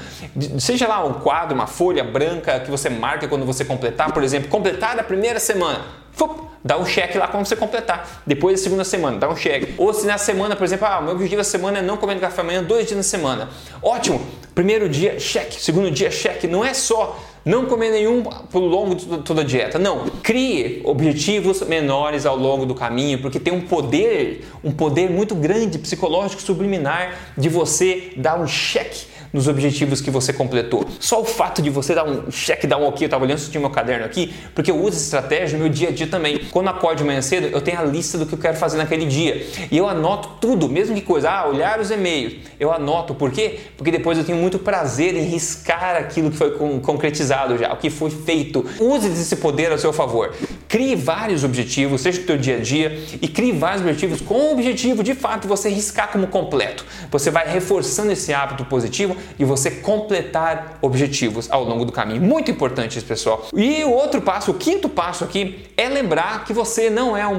Seja 0.58 0.87
lá 0.87 1.05
um 1.05 1.14
quadro, 1.14 1.55
uma 1.55 1.67
folha 1.67 2.05
branca 2.05 2.61
que 2.61 2.70
você 2.70 2.88
marca 2.88 3.29
quando 3.29 3.44
você 3.44 3.64
completar, 3.64 4.12
por 4.12 4.23
exemplo, 4.23 4.49
completar 4.49 4.99
a 4.99 5.02
primeira 5.02 5.38
semana. 5.38 6.01
Fup, 6.12 6.40
dá 6.64 6.78
um 6.78 6.86
cheque 6.86 7.18
lá 7.18 7.26
quando 7.28 7.46
você 7.46 7.56
completar. 7.56 8.22
Depois 8.26 8.58
da 8.58 8.64
segunda 8.64 8.84
semana, 8.84 9.18
dá 9.18 9.28
um 9.28 9.36
cheque. 9.36 9.74
Ou 9.78 9.92
se 9.92 10.06
na 10.06 10.18
semana, 10.18 10.54
por 10.54 10.64
exemplo, 10.64 10.86
ah, 10.86 11.00
meu 11.00 11.12
objetivo 11.12 11.38
da 11.38 11.44
semana 11.44 11.78
é 11.78 11.82
não 11.82 11.96
comer 11.96 12.20
café 12.20 12.42
amanhã 12.42 12.62
dois 12.62 12.86
dias 12.86 12.96
na 12.96 13.02
semana. 13.02 13.48
Ótimo! 13.82 14.20
Primeiro 14.54 14.86
dia, 14.86 15.19
cheque. 15.19 15.60
Segundo 15.60 15.90
dia, 15.90 16.10
cheque. 16.10 16.46
Não 16.46 16.62
é 16.62 16.74
só 16.74 17.19
não 17.44 17.64
comer 17.64 17.90
nenhum 17.90 18.22
pelo 18.22 18.66
longo 18.66 18.94
de 18.94 19.06
toda 19.22 19.40
a 19.40 19.44
dieta. 19.44 19.78
Não. 19.78 20.04
Crie 20.22 20.82
objetivos 20.84 21.62
menores 21.62 22.26
ao 22.26 22.36
longo 22.36 22.66
do 22.66 22.74
caminho, 22.74 23.19
porque 23.20 23.40
tem 23.40 23.52
um 23.52 23.62
poder, 23.62 24.46
um 24.62 24.70
poder 24.70 25.10
muito 25.10 25.34
grande 25.34 25.78
psicológico 25.78 26.42
subliminar 26.42 27.16
de 27.36 27.48
você 27.48 28.12
dar 28.16 28.38
um 28.38 28.46
cheque 28.46 29.11
nos 29.32 29.48
objetivos 29.48 30.01
que 30.01 30.10
você 30.10 30.32
completou. 30.32 30.86
Só 31.01 31.20
o 31.20 31.24
fato 31.24 31.62
de 31.62 31.70
você 31.70 31.94
dar 31.94 32.05
um 32.05 32.31
cheque, 32.31 32.67
dar 32.67 32.77
um 32.79 32.86
ok, 32.86 33.05
eu 33.05 33.06
estava 33.06 33.24
olhando 33.24 33.39
se 33.39 33.51
tinha 33.51 33.60
meu 33.60 33.70
caderno 33.70 34.05
aqui, 34.05 34.32
porque 34.55 34.70
eu 34.70 34.77
uso 34.77 34.96
estratégia 34.96 35.56
no 35.56 35.65
meu 35.65 35.72
dia 35.72 35.89
a 35.89 35.93
dia 35.93 36.06
também. 36.06 36.41
Quando 36.51 36.69
acordo 36.69 36.98
de 36.98 37.05
manhã 37.05 37.22
cedo, 37.22 37.46
eu 37.46 37.60
tenho 37.60 37.79
a 37.79 37.84
lista 37.84 38.19
do 38.19 38.27
que 38.27 38.34
eu 38.34 38.39
quero 38.39 38.56
fazer 38.56 38.77
naquele 38.77 39.06
dia. 39.06 39.46
E 39.70 39.77
eu 39.77 39.89
anoto 39.89 40.31
tudo, 40.41 40.69
mesmo 40.69 40.94
que 40.94 41.01
coisa, 41.01 41.31
ah, 41.31 41.48
olhar 41.48 41.81
os 41.81 41.91
e-mails. 41.91 42.34
Eu 42.58 42.72
anoto, 42.72 43.15
por 43.15 43.31
quê? 43.31 43.60
Porque 43.77 43.91
depois 43.91 44.19
eu 44.19 44.24
tenho 44.24 44.39
muito 44.39 44.58
prazer 44.58 45.15
em 45.15 45.24
riscar 45.24 45.96
aquilo 45.96 46.31
que 46.31 46.36
foi 46.36 46.53
concretizado 46.81 47.56
já, 47.56 47.72
o 47.72 47.77
que 47.77 47.91
foi 47.91 48.10
feito. 48.10 48.65
Use 48.81 49.08
esse 49.08 49.36
poder 49.36 49.72
a 49.72 49.79
seu 49.79 49.93
favor. 49.93 50.34
Crie 50.72 50.96
vários 50.96 51.44
objetivos, 51.44 52.00
seja 52.00 52.19
no 52.20 52.26
teu 52.26 52.38
dia 52.38 52.56
a 52.56 52.60
dia, 52.60 52.98
e 53.20 53.29
crie 53.29 53.52
vários 53.52 53.82
objetivos 53.82 54.22
com 54.22 54.32
o 54.32 54.52
objetivo 54.52 55.02
de 55.02 55.14
fato 55.14 55.46
você 55.46 55.69
riscar 55.69 56.10
como 56.10 56.26
completo. 56.26 56.86
Você 57.10 57.31
vai 57.31 57.46
reforçando 57.46 58.10
esse 58.10 58.32
hábito 58.32 58.64
positivo 58.64 59.14
e 59.38 59.44
você 59.44 59.70
completar 59.70 60.79
objetivos 60.81 61.50
ao 61.50 61.62
longo 61.62 61.84
do 61.84 61.93
caminho. 61.93 62.22
Muito 62.22 62.50
importante 62.50 62.96
isso, 62.96 63.06
pessoal. 63.06 63.48
E 63.55 63.84
o 63.84 63.91
outro 63.91 64.22
passo, 64.22 64.50
o 64.50 64.55
quinto 64.55 64.88
passo 64.88 65.24
aqui, 65.24 65.67
é 65.76 65.91
lembrar 65.91 66.46
que 66.46 66.55
você 66.55 66.88
não 66.88 67.14
é 67.14 67.29
um 67.29 67.38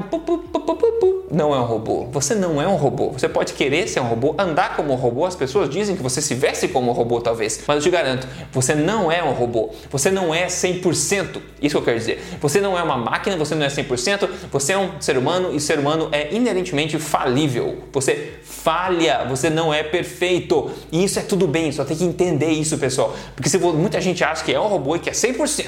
não 1.34 1.54
é 1.54 1.58
um 1.58 1.64
robô. 1.64 2.06
Você 2.12 2.34
não 2.34 2.62
é 2.62 2.68
um 2.68 2.76
robô. 2.76 3.10
Você 3.10 3.28
pode 3.28 3.52
querer 3.54 3.88
ser 3.88 4.00
um 4.00 4.06
robô, 4.06 4.34
andar 4.38 4.76
como 4.76 4.92
um 4.92 4.96
robô. 4.96 5.26
As 5.26 5.34
pessoas 5.34 5.68
dizem 5.68 5.96
que 5.96 6.02
você 6.02 6.22
se 6.22 6.34
veste 6.34 6.68
como 6.68 6.90
um 6.90 6.94
robô, 6.94 7.20
talvez. 7.20 7.60
Mas 7.66 7.76
eu 7.76 7.82
te 7.82 7.90
garanto, 7.90 8.26
você 8.52 8.74
não 8.74 9.10
é 9.10 9.22
um 9.22 9.32
robô. 9.32 9.70
Você 9.90 10.10
não 10.10 10.32
é 10.32 10.46
100%. 10.46 11.40
Isso 11.60 11.74
que 11.74 11.76
eu 11.76 11.82
quero 11.82 11.98
dizer. 11.98 12.22
Você 12.40 12.60
não 12.60 12.78
é 12.78 12.82
uma 12.82 12.96
máquina, 12.96 13.23
você 13.36 13.54
não 13.54 13.64
é 13.64 13.68
100%. 13.68 14.28
Você 14.50 14.72
é 14.72 14.78
um 14.78 15.00
ser 15.00 15.16
humano 15.16 15.54
e 15.54 15.60
ser 15.60 15.78
humano 15.78 16.08
é 16.12 16.34
inerentemente 16.34 16.98
falível. 16.98 17.84
Você 17.92 18.34
falha, 18.42 19.24
você 19.28 19.50
não 19.50 19.72
é 19.72 19.82
perfeito. 19.82 20.70
E 20.90 21.04
isso 21.04 21.18
é 21.18 21.22
tudo 21.22 21.46
bem, 21.46 21.72
só 21.72 21.84
tem 21.84 21.96
que 21.96 22.04
entender 22.04 22.50
isso, 22.50 22.78
pessoal. 22.78 23.14
Porque 23.34 23.48
se 23.48 23.58
muita 23.58 24.00
gente 24.00 24.22
acha 24.22 24.44
que 24.44 24.52
é 24.52 24.60
um 24.60 24.68
robô 24.68 24.96
e 24.96 24.98
que 24.98 25.10
é 25.10 25.12
100%, 25.12 25.66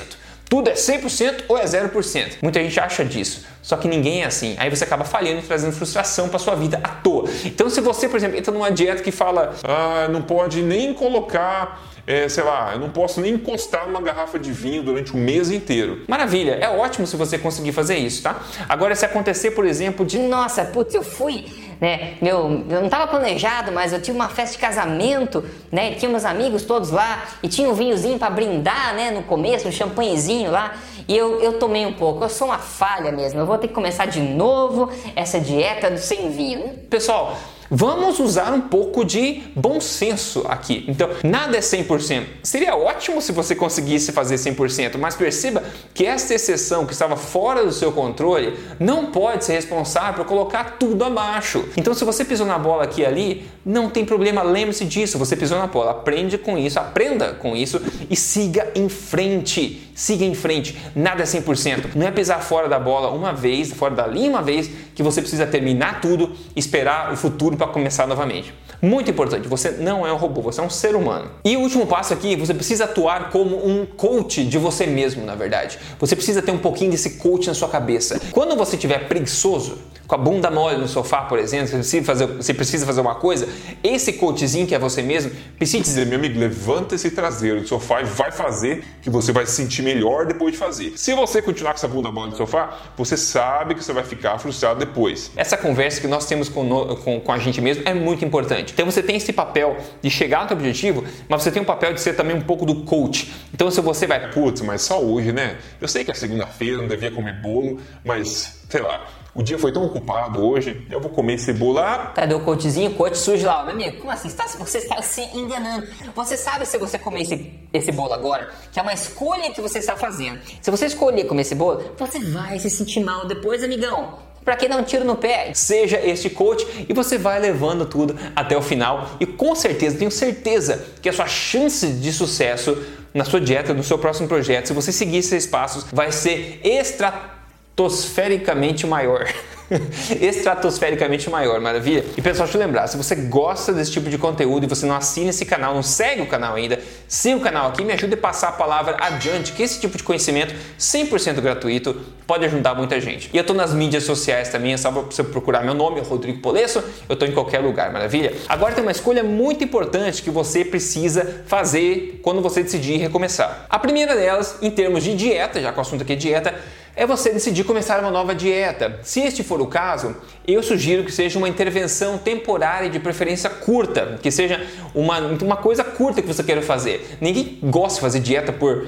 tudo 0.48 0.70
é 0.70 0.74
100% 0.74 1.44
ou 1.48 1.58
é 1.58 1.64
0%. 1.64 2.36
Muita 2.40 2.62
gente 2.62 2.78
acha 2.78 3.04
disso. 3.04 3.44
Só 3.62 3.76
que 3.76 3.88
ninguém 3.88 4.22
é 4.22 4.26
assim. 4.26 4.54
Aí 4.58 4.70
você 4.70 4.84
acaba 4.84 5.04
falhando 5.04 5.40
e 5.40 5.42
trazendo 5.42 5.72
frustração 5.72 6.28
para 6.28 6.38
sua 6.38 6.54
vida 6.54 6.78
à 6.84 6.88
toa. 6.88 7.28
Então, 7.44 7.68
se 7.68 7.80
você, 7.80 8.08
por 8.08 8.16
exemplo, 8.16 8.38
entra 8.38 8.52
numa 8.52 8.70
dieta 8.70 9.02
que 9.02 9.10
fala, 9.10 9.54
ah, 9.64 10.08
não 10.08 10.22
pode 10.22 10.62
nem 10.62 10.94
colocar 10.94 11.82
é, 12.06 12.28
sei 12.28 12.44
lá, 12.44 12.72
eu 12.72 12.78
não 12.78 12.90
posso 12.90 13.20
nem 13.20 13.34
encostar 13.34 13.86
numa 13.86 14.00
garrafa 14.00 14.38
de 14.38 14.52
vinho 14.52 14.82
durante 14.82 15.12
o 15.12 15.16
mês 15.16 15.50
inteiro. 15.50 16.04
Maravilha, 16.06 16.52
é 16.60 16.68
ótimo 16.68 17.06
se 17.06 17.16
você 17.16 17.38
conseguir 17.38 17.72
fazer 17.72 17.96
isso, 17.96 18.22
tá? 18.22 18.40
Agora, 18.68 18.94
se 18.94 19.04
acontecer, 19.04 19.52
por 19.52 19.64
exemplo, 19.64 20.04
de. 20.04 20.18
Nossa, 20.18 20.64
putz, 20.64 20.94
eu 20.94 21.02
fui 21.02 21.44
né? 21.80 22.14
Meu, 22.20 22.64
eu 22.68 22.78
não 22.78 22.86
estava 22.86 23.06
planejado, 23.06 23.72
mas 23.72 23.92
eu 23.92 24.00
tinha 24.00 24.14
uma 24.14 24.28
festa 24.28 24.52
de 24.52 24.58
casamento, 24.58 25.44
né? 25.70 25.92
Tinha 25.94 26.10
meus 26.10 26.24
amigos 26.24 26.64
todos 26.64 26.90
lá 26.90 27.24
e 27.42 27.48
tinha 27.48 27.68
um 27.68 27.74
vinhozinho 27.74 28.18
para 28.18 28.30
brindar, 28.30 28.94
né? 28.94 29.10
No 29.10 29.22
começo, 29.22 29.68
um 29.68 29.72
champanhezinho 29.72 30.50
lá. 30.50 30.74
E 31.06 31.16
eu, 31.16 31.40
eu 31.40 31.58
tomei 31.58 31.86
um 31.86 31.92
pouco. 31.92 32.24
Eu 32.24 32.28
sou 32.28 32.48
uma 32.48 32.58
falha 32.58 33.12
mesmo. 33.12 33.40
Eu 33.40 33.46
vou 33.46 33.58
ter 33.58 33.68
que 33.68 33.74
começar 33.74 34.06
de 34.06 34.20
novo 34.20 34.90
essa 35.14 35.38
dieta 35.38 35.90
do 35.90 35.98
sem 35.98 36.30
vinho. 36.30 36.68
Pessoal, 36.90 37.36
Vamos 37.70 38.20
usar 38.20 38.52
um 38.52 38.60
pouco 38.60 39.04
de 39.04 39.42
bom 39.54 39.80
senso 39.80 40.44
aqui. 40.48 40.84
Então, 40.88 41.08
nada 41.24 41.56
é 41.56 41.60
100%. 41.60 42.24
Seria 42.42 42.76
ótimo 42.76 43.20
se 43.20 43.32
você 43.32 43.54
conseguisse 43.54 44.12
fazer 44.12 44.36
100%, 44.36 44.96
mas 44.98 45.14
perceba 45.14 45.62
que 45.92 46.06
essa 46.06 46.34
exceção 46.34 46.86
que 46.86 46.92
estava 46.92 47.16
fora 47.16 47.64
do 47.64 47.72
seu 47.72 47.92
controle 47.92 48.56
não 48.78 49.06
pode 49.06 49.44
ser 49.44 49.54
responsável 49.54 50.24
por 50.24 50.26
colocar 50.26 50.76
tudo 50.78 51.04
abaixo. 51.04 51.64
Então, 51.76 51.94
se 51.94 52.04
você 52.04 52.24
pisou 52.24 52.46
na 52.46 52.58
bola 52.58 52.84
aqui 52.84 53.00
e 53.00 53.06
ali, 53.06 53.48
não 53.64 53.90
tem 53.90 54.04
problema, 54.04 54.42
lembre-se 54.42 54.84
disso. 54.84 55.18
Você 55.18 55.36
pisou 55.36 55.58
na 55.58 55.66
bola, 55.66 55.90
aprende 55.90 56.38
com 56.38 56.56
isso, 56.56 56.78
aprenda 56.78 57.34
com 57.34 57.56
isso 57.56 57.80
e 58.08 58.16
siga 58.16 58.70
em 58.74 58.88
frente. 58.88 59.85
Siga 59.96 60.26
em 60.26 60.34
frente. 60.34 60.78
Nada 60.94 61.22
é 61.22 61.26
100%. 61.26 61.94
Não 61.94 62.06
é 62.06 62.10
pisar 62.10 62.42
fora 62.42 62.68
da 62.68 62.78
bola 62.78 63.10
uma 63.10 63.32
vez, 63.32 63.72
fora 63.72 63.94
da 63.94 64.06
linha 64.06 64.28
uma 64.28 64.42
vez, 64.42 64.70
que 64.94 65.02
você 65.02 65.22
precisa 65.22 65.46
terminar 65.46 66.02
tudo, 66.02 66.36
esperar 66.54 67.14
o 67.14 67.16
futuro 67.16 67.56
para 67.56 67.66
começar 67.66 68.06
novamente. 68.06 68.52
Muito 68.80 69.10
importante, 69.10 69.48
você 69.48 69.70
não 69.70 70.06
é 70.06 70.12
um 70.12 70.16
robô, 70.16 70.40
você 70.42 70.60
é 70.60 70.64
um 70.64 70.70
ser 70.70 70.94
humano. 70.94 71.30
E 71.44 71.56
o 71.56 71.60
último 71.60 71.86
passo 71.86 72.12
aqui, 72.12 72.36
você 72.36 72.52
precisa 72.52 72.84
atuar 72.84 73.30
como 73.30 73.56
um 73.66 73.86
coach 73.86 74.44
de 74.44 74.58
você 74.58 74.86
mesmo, 74.86 75.24
na 75.24 75.34
verdade. 75.34 75.78
Você 75.98 76.14
precisa 76.14 76.42
ter 76.42 76.52
um 76.52 76.58
pouquinho 76.58 76.90
desse 76.90 77.10
coach 77.18 77.46
na 77.46 77.54
sua 77.54 77.68
cabeça. 77.68 78.20
Quando 78.32 78.56
você 78.56 78.76
estiver 78.76 79.08
preguiçoso, 79.08 79.78
com 80.06 80.14
a 80.14 80.18
bunda 80.18 80.50
mole 80.50 80.76
no 80.76 80.86
sofá, 80.86 81.22
por 81.22 81.38
exemplo, 81.38 81.68
você 81.68 81.76
precisa, 81.76 82.04
fazer, 82.04 82.26
você 82.26 82.54
precisa 82.54 82.86
fazer 82.86 83.00
uma 83.00 83.16
coisa, 83.16 83.48
esse 83.82 84.12
coachzinho 84.12 84.66
que 84.66 84.74
é 84.74 84.78
você 84.78 85.02
mesmo, 85.02 85.32
precisa 85.58 85.82
dizer, 85.82 86.06
meu 86.06 86.18
amigo, 86.18 86.38
levanta 86.38 86.94
esse 86.94 87.10
traseiro 87.10 87.60
do 87.60 87.68
sofá 87.68 88.00
e 88.02 88.04
vai 88.04 88.30
fazer, 88.30 88.84
que 89.02 89.10
você 89.10 89.32
vai 89.32 89.46
se 89.46 89.52
sentir 89.52 89.82
melhor 89.82 90.26
depois 90.26 90.52
de 90.52 90.58
fazer. 90.58 90.92
Se 90.96 91.12
você 91.14 91.42
continuar 91.42 91.72
com 91.72 91.78
essa 91.78 91.88
bunda 91.88 92.10
mole 92.12 92.30
no 92.30 92.36
sofá, 92.36 92.78
você 92.96 93.16
sabe 93.16 93.74
que 93.74 93.84
você 93.84 93.92
vai 93.92 94.04
ficar 94.04 94.38
frustrado 94.38 94.78
depois. 94.78 95.30
Essa 95.36 95.56
conversa 95.56 96.00
que 96.00 96.06
nós 96.06 96.26
temos 96.26 96.48
com, 96.48 96.96
com, 96.96 97.20
com 97.20 97.32
a 97.32 97.38
gente 97.38 97.60
mesmo 97.60 97.82
é 97.86 97.94
muito 97.94 98.24
importante. 98.24 98.65
Então 98.72 98.86
você 98.86 99.02
tem 99.02 99.16
esse 99.16 99.32
papel 99.32 99.76
de 100.02 100.10
chegar 100.10 100.42
no 100.42 100.48
seu 100.48 100.56
objetivo, 100.56 101.04
mas 101.28 101.42
você 101.42 101.50
tem 101.50 101.62
o 101.62 101.66
papel 101.66 101.92
de 101.92 102.00
ser 102.00 102.14
também 102.14 102.36
um 102.36 102.42
pouco 102.42 102.64
do 102.64 102.84
coach. 102.84 103.32
Então 103.52 103.70
se 103.70 103.80
você 103.80 104.06
vai... 104.06 104.30
Putz, 104.30 104.60
mas 104.60 104.82
só 104.82 105.00
hoje, 105.00 105.32
né? 105.32 105.58
Eu 105.80 105.88
sei 105.88 106.04
que 106.04 106.10
é 106.10 106.14
segunda-feira, 106.14 106.78
não 106.78 106.88
devia 106.88 107.10
comer 107.10 107.40
bolo, 107.40 107.80
mas, 108.04 108.60
sei 108.68 108.82
lá 108.82 109.06
o 109.36 109.42
dia 109.42 109.58
foi 109.58 109.70
tão 109.70 109.84
ocupado 109.84 110.42
hoje, 110.42 110.86
eu 110.90 110.98
vou 110.98 111.10
comer 111.10 111.38
cebola. 111.38 112.12
Cadê 112.14 112.34
o 112.34 112.40
coachzinho? 112.40 112.90
O 112.90 112.94
coach 112.94 113.18
surge 113.18 113.44
lá, 113.44 113.62
meu 113.64 113.74
amigo. 113.74 113.98
Como 113.98 114.10
assim? 114.10 114.30
Você 114.30 114.42
está, 114.42 114.58
você 114.58 114.78
está 114.78 115.02
se 115.02 115.20
enganando. 115.36 115.86
Você 116.14 116.38
sabe 116.38 116.64
se 116.64 116.78
você 116.78 116.98
comer 116.98 117.20
esse, 117.20 117.52
esse 117.70 117.92
bolo 117.92 118.14
agora, 118.14 118.50
que 118.72 118.78
é 118.78 118.82
uma 118.82 118.94
escolha 118.94 119.50
que 119.50 119.60
você 119.60 119.78
está 119.78 119.94
fazendo. 119.94 120.40
Se 120.62 120.70
você 120.70 120.86
escolher 120.86 121.24
comer 121.24 121.42
esse 121.42 121.54
bolo, 121.54 121.94
você 121.98 122.18
vai 122.18 122.58
se 122.58 122.70
sentir 122.70 123.00
mal 123.00 123.26
depois, 123.26 123.62
amigão 123.62 124.25
para 124.46 124.56
que 124.56 124.66
não 124.68 124.84
tiro 124.84 125.04
no 125.04 125.16
pé. 125.16 125.50
Seja 125.52 125.98
este 125.98 126.30
coach 126.30 126.64
e 126.88 126.94
você 126.94 127.18
vai 127.18 127.40
levando 127.40 127.84
tudo 127.84 128.16
até 128.36 128.56
o 128.56 128.62
final 128.62 129.16
e 129.18 129.26
com 129.26 129.56
certeza, 129.56 129.98
tenho 129.98 130.10
certeza 130.10 130.86
que 131.02 131.08
a 131.08 131.12
sua 131.12 131.26
chance 131.26 131.88
de 131.88 132.12
sucesso 132.12 132.78
na 133.12 133.24
sua 133.24 133.40
dieta, 133.40 133.74
no 133.74 133.82
seu 133.82 133.98
próximo 133.98 134.28
projeto, 134.28 134.68
se 134.68 134.72
você 134.72 134.92
seguir 134.92 135.16
esses 135.18 135.46
passos, 135.46 135.84
vai 135.92 136.12
ser 136.12 136.60
estratosfericamente 136.62 138.86
maior. 138.86 139.26
estratosfericamente 140.20 141.28
maior, 141.28 141.60
maravilha? 141.60 142.04
E 142.16 142.22
pessoal, 142.22 142.46
deixa 142.46 142.58
eu 142.58 142.62
lembrar, 142.62 142.86
se 142.86 142.96
você 142.96 143.14
gosta 143.14 143.72
desse 143.72 143.90
tipo 143.90 144.08
de 144.08 144.18
conteúdo 144.18 144.64
e 144.64 144.66
você 144.66 144.86
não 144.86 144.94
assina 144.94 145.30
esse 145.30 145.44
canal, 145.44 145.74
não 145.74 145.82
segue 145.82 146.22
o 146.22 146.26
canal 146.26 146.54
ainda, 146.54 146.78
siga 147.08 147.36
o 147.36 147.40
canal 147.40 147.68
aqui, 147.68 147.84
me 147.84 147.92
ajude 147.92 148.14
a 148.14 148.16
passar 148.16 148.48
a 148.48 148.52
palavra 148.52 148.96
adiante, 149.00 149.52
que 149.52 149.62
esse 149.62 149.80
tipo 149.80 149.96
de 149.96 150.02
conhecimento 150.02 150.54
100% 150.78 151.40
gratuito 151.40 151.94
pode 152.26 152.44
ajudar 152.44 152.74
muita 152.74 153.00
gente. 153.00 153.30
E 153.32 153.36
eu 153.36 153.44
tô 153.44 153.54
nas 153.54 153.72
mídias 153.72 154.04
sociais 154.04 154.48
também, 154.48 154.72
é 154.72 154.76
só 154.76 154.90
você 154.90 155.22
procurar 155.22 155.62
meu 155.62 155.74
nome, 155.74 156.00
Rodrigo 156.00 156.40
Polesso, 156.40 156.82
eu 157.08 157.16
tô 157.16 157.24
em 157.24 157.32
qualquer 157.32 157.60
lugar, 157.60 157.92
maravilha? 157.92 158.32
Agora 158.48 158.74
tem 158.74 158.82
uma 158.82 158.92
escolha 158.92 159.22
muito 159.22 159.64
importante 159.64 160.22
que 160.22 160.30
você 160.30 160.64
precisa 160.64 161.44
fazer 161.46 162.20
quando 162.22 162.40
você 162.40 162.62
decidir 162.62 162.98
recomeçar. 162.98 163.66
A 163.68 163.78
primeira 163.78 164.14
delas, 164.14 164.58
em 164.62 164.70
termos 164.70 165.02
de 165.02 165.14
dieta, 165.14 165.60
já 165.60 165.72
que 165.72 165.78
o 165.78 165.80
assunto 165.80 166.02
aqui 166.02 166.12
é 166.12 166.16
dieta, 166.16 166.54
é 166.96 167.06
você 167.06 167.30
decidir 167.30 167.62
começar 167.64 168.00
uma 168.00 168.10
nova 168.10 168.34
dieta. 168.34 168.98
Se 169.02 169.20
este 169.20 169.44
for 169.44 169.60
o 169.60 169.66
caso, 169.66 170.16
eu 170.48 170.62
sugiro 170.62 171.04
que 171.04 171.12
seja 171.12 171.38
uma 171.38 171.48
intervenção 171.48 172.16
temporária 172.16 172.88
de 172.88 172.98
preferência 172.98 173.50
curta, 173.50 174.18
que 174.22 174.30
seja 174.30 174.66
uma, 174.94 175.18
uma 175.20 175.56
coisa 175.56 175.84
curta 175.84 176.22
que 176.22 176.28
você 176.28 176.42
queira 176.42 176.62
fazer. 176.62 177.18
Ninguém 177.20 177.58
gosta 177.62 177.96
de 177.96 178.00
fazer 178.00 178.20
dieta 178.20 178.50
por 178.50 178.86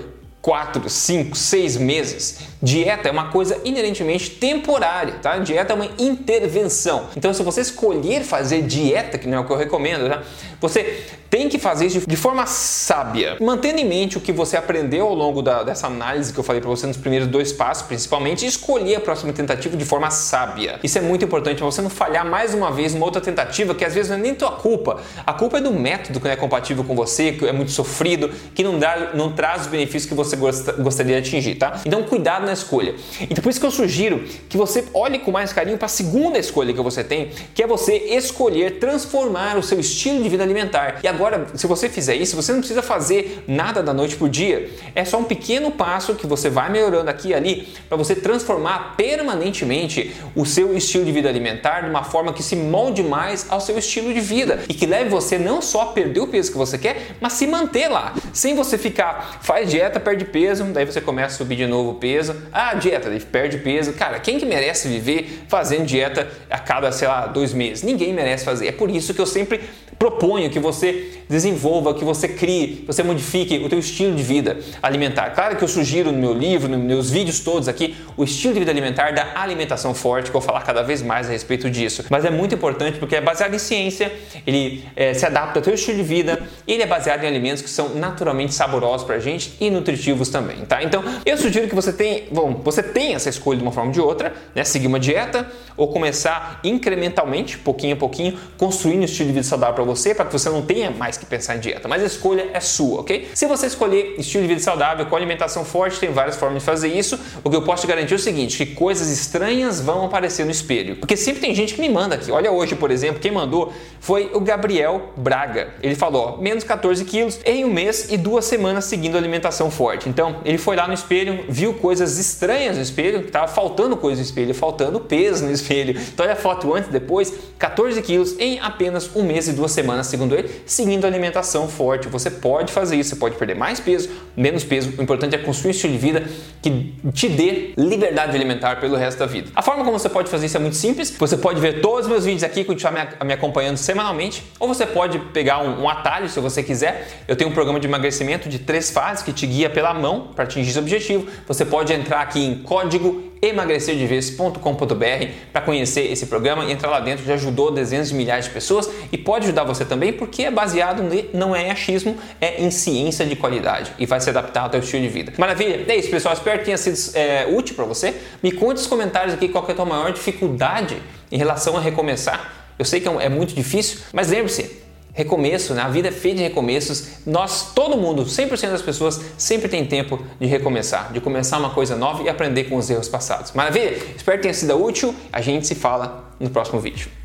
4, 0.49 0.89
5, 0.89 1.37
6 1.37 1.77
meses. 1.77 2.39
Dieta 2.63 3.07
é 3.07 3.13
uma 3.13 3.31
coisa 3.31 3.61
inerentemente 3.67 4.31
temporária, 4.31 5.17
tá? 5.21 5.37
Dieta 5.37 5.75
é 5.75 5.77
uma 5.77 5.91
intervenção. 5.99 7.09
Então, 7.15 7.35
se 7.35 7.43
você 7.43 7.61
escolher 7.61 8.25
fazer 8.25 8.63
dieta, 8.63 9.19
que 9.19 9.29
não 9.29 9.37
é 9.37 9.41
o 9.43 9.45
que 9.45 9.53
eu 9.53 9.59
recomendo, 9.59 10.09
tá? 10.09 10.23
Você 10.59 11.05
tem 11.31 11.49
que 11.49 11.59
fazer 11.59 11.87
isso 11.87 12.01
de 12.09 12.17
forma 12.17 12.47
sábia, 12.47 13.37
mantendo 13.41 13.79
em 13.79 13.85
mente 13.85 14.17
o 14.17 14.21
que 14.21 14.33
você 14.33 14.57
aprendeu 14.57 15.07
ao 15.07 15.15
longo 15.15 15.43
da, 15.43 15.63
dessa 15.63 15.87
análise 15.87 16.33
que 16.33 16.41
eu 16.41 16.43
falei 16.43 16.61
para 16.61 16.71
você 16.71 16.87
nos 16.87 16.97
primeiros 16.97 17.29
dois 17.29 17.53
passos, 17.53 17.87
principalmente, 17.87 18.45
e 18.45 18.49
escolher 18.49 18.97
a 18.97 19.01
próxima 19.01 19.33
tentativa 19.33 19.77
de 19.77 19.85
forma 19.85 20.11
sábia. 20.11 20.81
Isso 20.83 20.97
é 20.97 21.03
muito 21.03 21.25
importante 21.25 21.59
para 21.59 21.67
você 21.67 21.83
não 21.83 21.91
falhar 21.91 22.25
mais 22.25 22.55
uma 22.55 22.73
vez 22.73 22.95
numa 22.95 23.05
outra 23.05 23.21
tentativa 23.21 23.75
que 23.75 23.85
às 23.85 23.95
vezes 23.95 24.11
não 24.11 24.17
é 24.17 24.21
nem 24.21 24.35
tua 24.35 24.53
culpa. 24.53 25.01
A 25.27 25.35
culpa 25.35 25.59
é 25.59 25.61
do 25.61 25.71
método 25.71 26.19
que 26.19 26.25
não 26.25 26.33
é 26.33 26.37
compatível 26.37 26.83
com 26.83 26.95
você, 26.97 27.33
que 27.33 27.47
é 27.47 27.53
muito 27.53 27.71
sofrido, 27.71 28.31
que 28.55 28.65
não, 28.65 28.79
dá, 28.79 29.13
não 29.15 29.31
traz 29.31 29.63
os 29.63 29.67
benefícios 29.67 30.07
que 30.07 30.15
você 30.15 30.35
gosta, 30.39 30.73
gostaria 30.73 31.21
de 31.21 31.29
atingir, 31.29 31.57
tá? 31.57 31.81
Então, 31.85 32.03
cuidado 32.03 32.47
na 32.47 32.53
escolha. 32.53 32.95
Então, 33.23 33.43
por 33.43 33.51
isso 33.51 33.61
que 33.61 33.67
eu 33.67 33.71
sugiro 33.71 34.25
que 34.49 34.57
você 34.57 34.85
olhe 34.95 35.19
com 35.19 35.31
mais 35.31 35.53
carinho 35.53 35.77
para 35.77 35.87
a 35.87 35.89
segunda 35.89 36.39
escolha 36.39 36.73
que 36.73 36.81
você 36.81 37.05
tem, 37.05 37.31
que 37.55 37.63
é 37.63 37.67
você 37.67 37.95
escolher 37.97 38.79
transformar 38.79 39.57
o 39.57 39.63
seu 39.63 39.79
estilo 39.79 40.23
de 40.23 40.29
vida 40.29 40.43
alimentar. 40.43 41.01
E 41.03 41.09
agora, 41.09 41.47
se 41.55 41.67
você 41.67 41.89
fizer 41.89 42.15
isso, 42.15 42.37
você 42.37 42.53
não 42.53 42.61
precisa 42.61 42.83
fazer 42.83 43.45
nada 43.47 43.83
da 43.83 43.93
noite 43.93 44.17
por 44.17 44.29
dia. 44.29 44.71
É 44.95 45.05
só 45.05 45.19
um 45.19 45.25
pequeno 45.25 45.71
passo 45.71 46.15
que 46.15 46.27
você 46.27 46.49
vai 46.49 46.71
melhorando 46.71 47.11
aqui 47.11 47.29
e 47.29 47.35
ali 47.35 47.69
para 47.89 47.97
você 47.97 48.15
transformar 48.15 48.95
permanentemente 48.97 50.15
o 50.35 50.45
seu 50.45 50.77
estilo 50.77 51.05
de 51.05 51.13
vida 51.13 51.29
alimentar 51.29 51.83
de 51.83 51.91
uma 51.91 52.05
forma 52.05 52.33
que 52.33 52.43
se 52.43 52.57
molde 52.57 53.03
mais 53.03 53.47
ao 53.49 53.61
seu 53.61 53.79
estilo 53.79 54.13
de 54.13 54.21
vida 54.21 54.61
e 54.69 54.75
que 54.75 54.87
leve 54.87 55.11
você 55.11 55.39
não 55.39 55.61
só 55.61 55.83
a 55.83 55.87
perder 55.87 56.21
o 56.21 56.27
peso 56.27 56.51
que 56.53 56.59
você 56.59 56.79
quer, 56.79 57.17
mas 57.21 57.35
se 57.35 57.47
manter 57.47 57.89
lá, 57.89 58.15
sem 58.33 58.55
você 58.55 58.79
ficar 58.79 59.39
faz 59.43 59.71
dieta, 59.71 60.01
perde 60.01 60.18
peso, 60.25 60.65
daí 60.65 60.85
você 60.85 61.01
começa 61.01 61.35
a 61.35 61.39
subir 61.39 61.57
de 61.57 61.67
novo 61.67 61.91
o 61.91 61.95
peso. 61.95 62.35
Ah, 62.53 62.75
dieta, 62.75 63.09
daí 63.09 63.21
perde 63.21 63.59
peso. 63.59 63.93
Cara, 63.93 64.19
quem 64.21 64.39
que 64.39 64.47
merece 64.47 64.89
viver 64.89 65.45
fazendo 65.49 65.85
dieta 65.85 66.29
a 66.51 66.59
cada, 66.59 66.91
sei 66.93 67.09
lá, 67.09 67.27
dois 67.27 67.53
meses? 67.53 67.83
Ninguém 67.83 68.13
merece 68.13 68.45
fazer. 68.45 68.67
É 68.69 68.73
por 68.73 68.91
isso 68.91 69.13
que 69.15 69.21
eu 69.21 69.27
sempre 69.27 69.61
proponho 69.99 70.49
que 70.49 70.61
você 70.61 71.23
desenvolva, 71.29 71.93
que 71.93 72.05
você 72.05 72.29
crie, 72.29 72.77
que 72.77 72.87
você 72.87 73.03
modifique 73.03 73.59
o 73.59 73.69
teu 73.69 73.81
estilo 73.81 74.15
de 74.15 74.23
vida 74.23 74.57
alimentar. 74.81 75.31
Claro 75.31 75.57
que 75.57 75.65
eu 75.65 75.69
sugiro 75.69 76.13
no 76.13 76.19
meu 76.19 76.33
livro, 76.33 76.69
nos 76.69 76.81
meus 76.81 77.11
vídeos 77.11 77.41
todos 77.41 77.67
aqui, 77.67 77.97
o 78.17 78.23
estilo 78.23 78.55
de 78.55 78.61
vida 78.61 78.71
alimentar 78.71 79.13
da 79.13 79.33
alimentação 79.35 79.93
forte, 79.95 80.31
que 80.31 80.37
eu 80.37 80.41
vou 80.41 80.47
falar 80.47 80.63
cada 80.63 80.83
vez 80.83 81.03
mais 81.03 81.29
a 81.29 81.33
respeito 81.33 81.69
disso. 81.69 82.05
Mas 82.09 82.25
é 82.25 82.31
muito 82.31 82.55
importante 82.55 82.99
porque 82.99 83.17
é 83.17 83.21
baseado 83.21 83.55
em 83.55 83.59
ciência, 83.59 84.13
ele 84.47 84.85
é, 84.95 85.13
se 85.15 85.27
adapta 85.27 85.59
ao 85.59 85.63
teu 85.63 85.75
estilo 85.75 85.97
de 85.97 86.05
vida 86.05 86.39
ele 86.67 86.83
é 86.83 86.87
baseado 86.87 87.25
em 87.25 87.27
alimentos 87.27 87.63
que 87.63 87.71
são 87.71 87.95
naturalmente 87.95 88.53
saborosos 88.53 89.07
pra 89.07 89.19
gente 89.19 89.55
e 89.59 89.71
nutritivos 89.71 90.08
também, 90.29 90.65
tá? 90.65 90.83
Então, 90.83 91.03
eu 91.25 91.37
sugiro 91.37 91.69
que 91.69 91.75
você 91.75 91.93
tenha, 91.93 92.23
bom, 92.31 92.61
você 92.65 92.83
tenha 92.83 93.17
essa 93.17 93.29
escolha 93.29 93.59
de 93.59 93.63
uma 93.63 93.73
forma 93.73 93.91
ou 93.91 93.93
de 93.93 94.01
outra, 94.01 94.33
né? 94.55 94.65
Seguir 94.65 94.87
uma 94.87 95.01
dieta 95.01 95.47
ou 95.77 95.89
começar 95.89 96.61
incrementalmente, 96.65 97.59
pouquinho 97.59 97.95
a 97.95 97.97
pouquinho, 97.97 98.39
construindo 98.57 99.03
um 99.03 99.05
estilo 99.05 99.29
de 99.29 99.35
vida 99.35 99.47
saudável 99.47 99.75
para 99.77 99.85
você, 99.85 100.15
para 100.15 100.25
que 100.25 100.33
você 100.33 100.49
não 100.49 100.63
tenha 100.63 100.91
mais 100.91 101.17
que 101.17 101.27
pensar 101.27 101.57
em 101.57 101.61
dieta, 101.61 101.89
mas 101.89 102.03
a 102.03 102.07
escolha 102.07 102.49
é 102.53 102.61
sua, 102.61 103.01
ok? 103.01 103.29
Se 103.35 103.47
você 103.47 103.67
escolher 103.67 104.15
estilo 104.19 104.43
de 104.43 104.49
vida 104.49 104.61
saudável 104.61 105.07
com 105.07 105.17
alimentação 105.17 105.65
forte, 105.65 105.99
tem 105.99 106.11
várias 106.11 106.37
formas 106.37 106.61
de 106.61 106.67
fazer 106.67 106.89
isso. 106.89 107.19
O 107.45 107.51
que 107.51 107.57
eu 107.57 107.63
posso 107.63 107.83
te 107.83 107.89
garantir 107.89 108.15
é 108.15 108.17
o 108.17 108.19
seguinte, 108.19 108.65
que 108.65 108.75
coisas 108.75 109.09
estranhas 109.11 109.81
vão 109.81 110.05
aparecer 110.05 110.45
no 110.45 110.51
espelho, 110.51 110.97
porque 110.97 111.17
sempre 111.17 111.41
tem 111.41 111.55
gente 111.55 111.75
que 111.75 111.81
me 111.81 111.89
manda 111.89 112.15
aqui. 112.15 112.31
Olha 112.31 112.51
hoje, 112.51 112.75
por 112.75 112.91
exemplo, 112.91 113.21
quem 113.21 113.31
mandou 113.31 113.73
foi 114.01 114.31
o 114.35 114.41
Gabriel 114.41 115.13
Braga. 115.17 115.75
Ele 115.83 115.95
falou, 115.95 116.39
menos 116.39 116.65
14 116.65 117.05
quilos 117.05 117.41
em 117.45 117.65
um 117.65 117.73
mês 117.73 118.11
e 118.11 118.17
duas 118.17 118.45
semanas 118.45 118.85
seguindo 118.85 119.17
alimentação 119.17 119.71
forte. 119.71 119.98
Forte. 119.99 120.09
Então, 120.09 120.37
ele 120.45 120.59
foi 120.59 120.77
lá 120.77 120.87
no 120.87 120.95
espelho, 120.95 121.45
viu 121.49 121.75
coisas 121.75 122.19
estranhas 122.19 122.77
no 122.77 122.83
espelho, 122.83 123.21
que 123.21 123.27
estava 123.27 123.49
faltando 123.49 123.97
coisa 123.97 124.21
no 124.21 124.27
espelho, 124.27 124.55
faltando 124.55 125.01
peso 125.01 125.45
no 125.45 125.51
espelho. 125.53 125.99
Então, 125.99 126.25
olha 126.25 126.35
a 126.35 126.37
foto 126.37 126.73
antes 126.75 126.89
e 126.89 126.93
depois, 126.93 127.33
14 127.59 128.01
quilos 128.03 128.39
em 128.39 128.61
apenas 128.61 129.15
um 129.15 129.23
mês 129.23 129.49
e 129.49 129.53
duas 129.53 129.73
semanas, 129.73 130.07
segundo 130.07 130.35
ele, 130.35 130.49
seguindo 130.65 131.07
alimentação 131.07 131.69
forte. 131.69 132.09
Você 132.09 132.31
pode 132.31 132.73
fazer 132.73 132.97
isso, 132.97 133.11
você 133.11 133.17
pode 133.17 133.37
perder 133.37 133.57
mais 133.57 133.81
peso, 133.81 134.09
menos 134.37 134.65
peso. 134.65 134.95
O 134.99 135.03
importante 135.03 135.35
é 135.35 135.39
construir 135.39 135.71
um 135.71 135.75
estilo 135.75 135.93
de 135.93 135.99
vida 135.99 136.25
que 136.63 136.95
te 137.13 137.29
dê 137.29 137.73
liberdade 137.77 138.37
alimentar 138.37 138.77
pelo 138.81 138.97
resto 138.97 139.19
da 139.19 139.27
vida. 139.27 139.51
A 139.55 139.63
forma 139.63 139.85
como 139.85 139.99
você 139.99 140.09
pode 140.09 140.31
fazer 140.31 140.47
isso 140.47 140.57
é 140.57 140.61
muito 140.61 140.77
simples. 140.77 141.15
Você 141.19 141.37
pode 141.37 141.61
ver 141.61 141.81
todos 141.81 142.07
os 142.07 142.09
meus 142.09 142.25
vídeos 142.25 142.45
aqui, 142.45 142.65
continuar 142.65 143.19
me, 143.25 143.33
acompanhando 143.33 143.77
semanalmente, 143.77 144.45
ou 144.59 144.69
você 144.69 144.87
pode 144.87 145.19
pegar 145.19 145.61
um, 145.61 145.83
um 145.83 145.89
atalho 145.89 146.29
se 146.29 146.39
você 146.41 146.63
quiser. 146.63 147.09
Eu 147.27 147.37
tenho 147.37 147.51
um 147.51 147.53
programa 147.53 147.81
de 147.81 147.87
emagrecimento 147.87 148.49
de 148.49 148.59
três 148.59 148.91
fases 148.91 149.23
que 149.23 149.33
te 149.33 149.47
guia 149.47 149.71
pela 149.71 149.88
mão 149.95 150.29
para 150.35 150.45
atingir 150.45 150.71
esse 150.71 150.79
objetivo. 150.79 151.27
Você 151.47 151.65
pode 151.65 151.93
entrar 151.93 152.21
aqui 152.21 152.45
em 152.45 152.63
código 152.63 153.29
emagrecerdeves.com.br 153.41 155.27
para 155.53 155.63
conhecer 155.63 156.11
esse 156.11 156.27
programa 156.27 156.65
e 156.65 156.73
entrar 156.73 156.91
lá 156.91 157.01
dentro. 157.01 157.25
Já 157.25 157.35
ajudou 157.35 157.71
dezenas 157.71 158.09
de 158.09 158.15
milhares 158.15 158.47
de 158.47 158.51
pessoas 158.51 158.89
e 159.13 159.19
pode 159.19 159.45
ajudar 159.45 159.65
você 159.65 159.85
também 159.85 160.13
porque 160.13 160.45
é 160.45 160.51
baseado 160.51 161.03
em, 161.13 161.31
não 161.33 161.55
é 161.55 161.67
em 161.67 161.71
achismo, 161.71 162.17
é 162.41 162.63
em 162.63 162.71
ciência 162.71 163.25
de 163.25 163.37
qualidade 163.37 163.93
e 163.99 164.07
vai 164.07 164.21
se 164.21 164.29
adaptar 164.31 164.63
ao 164.63 164.71
teu 164.71 164.81
estilo 164.81 165.03
de 165.03 165.09
vida. 165.09 165.33
Maravilha? 165.39 165.85
É 165.87 165.97
isso, 165.97 166.11
pessoal. 166.11 166.35
Espero 166.35 166.59
que 166.59 166.65
tenha 166.65 166.79
sido 166.79 167.17
é, 167.17 167.47
útil 167.49 167.75
para 167.75 167.85
você. 167.85 168.15
Me 168.43 168.53
conte 168.53 168.79
nos 168.79 168.87
comentários 168.87 169.35
aqui 169.35 169.49
qual 169.49 169.65
é 169.69 169.73
a 169.73 169.75
tua 169.75 169.85
maior 169.85 170.13
dificuldade 170.13 170.97
em 171.31 171.39
relação 171.39 171.77
a 171.77 171.81
recomeçar. 171.81 172.53
Eu 172.79 172.85
sei 172.85 173.01
que 173.01 173.09
é, 173.09 173.25
é 173.25 173.29
muito 173.29 173.55
difícil, 173.55 174.01
mas 174.13 174.29
lembre-se, 174.29 174.88
recomeço, 175.19 175.75
né? 175.75 175.83
a 175.83 175.89
vida 175.89 176.09
é 176.09 176.13
feita 176.13 176.37
de 176.37 176.45
recomeços. 176.45 177.09
Nós, 177.27 177.73
todo 177.75 177.97
mundo, 177.97 178.25
100% 178.25 178.71
das 178.71 178.83
pessoas 178.83 179.21
sempre 179.37 179.69
tem 179.69 179.85
tempo 179.85 180.23
de 180.41 180.47
recomeçar, 180.47 181.13
de 181.13 181.21
começar 181.21 181.59
uma 181.59 181.71
coisa 181.71 181.97
nova 181.97 182.23
e 182.23 182.29
aprender 182.29 182.65
com 182.65 182.77
os 182.77 182.89
erros 182.89 183.09
passados. 183.09 183.51
Maravilha? 183.51 183.99
Espero 184.17 184.39
que 184.39 184.43
tenha 184.43 184.55
sido 184.55 184.81
útil. 184.81 185.13
A 185.33 185.41
gente 185.41 185.67
se 185.67 185.75
fala 185.75 186.33
no 186.39 186.49
próximo 186.51 186.79
vídeo. 186.79 187.18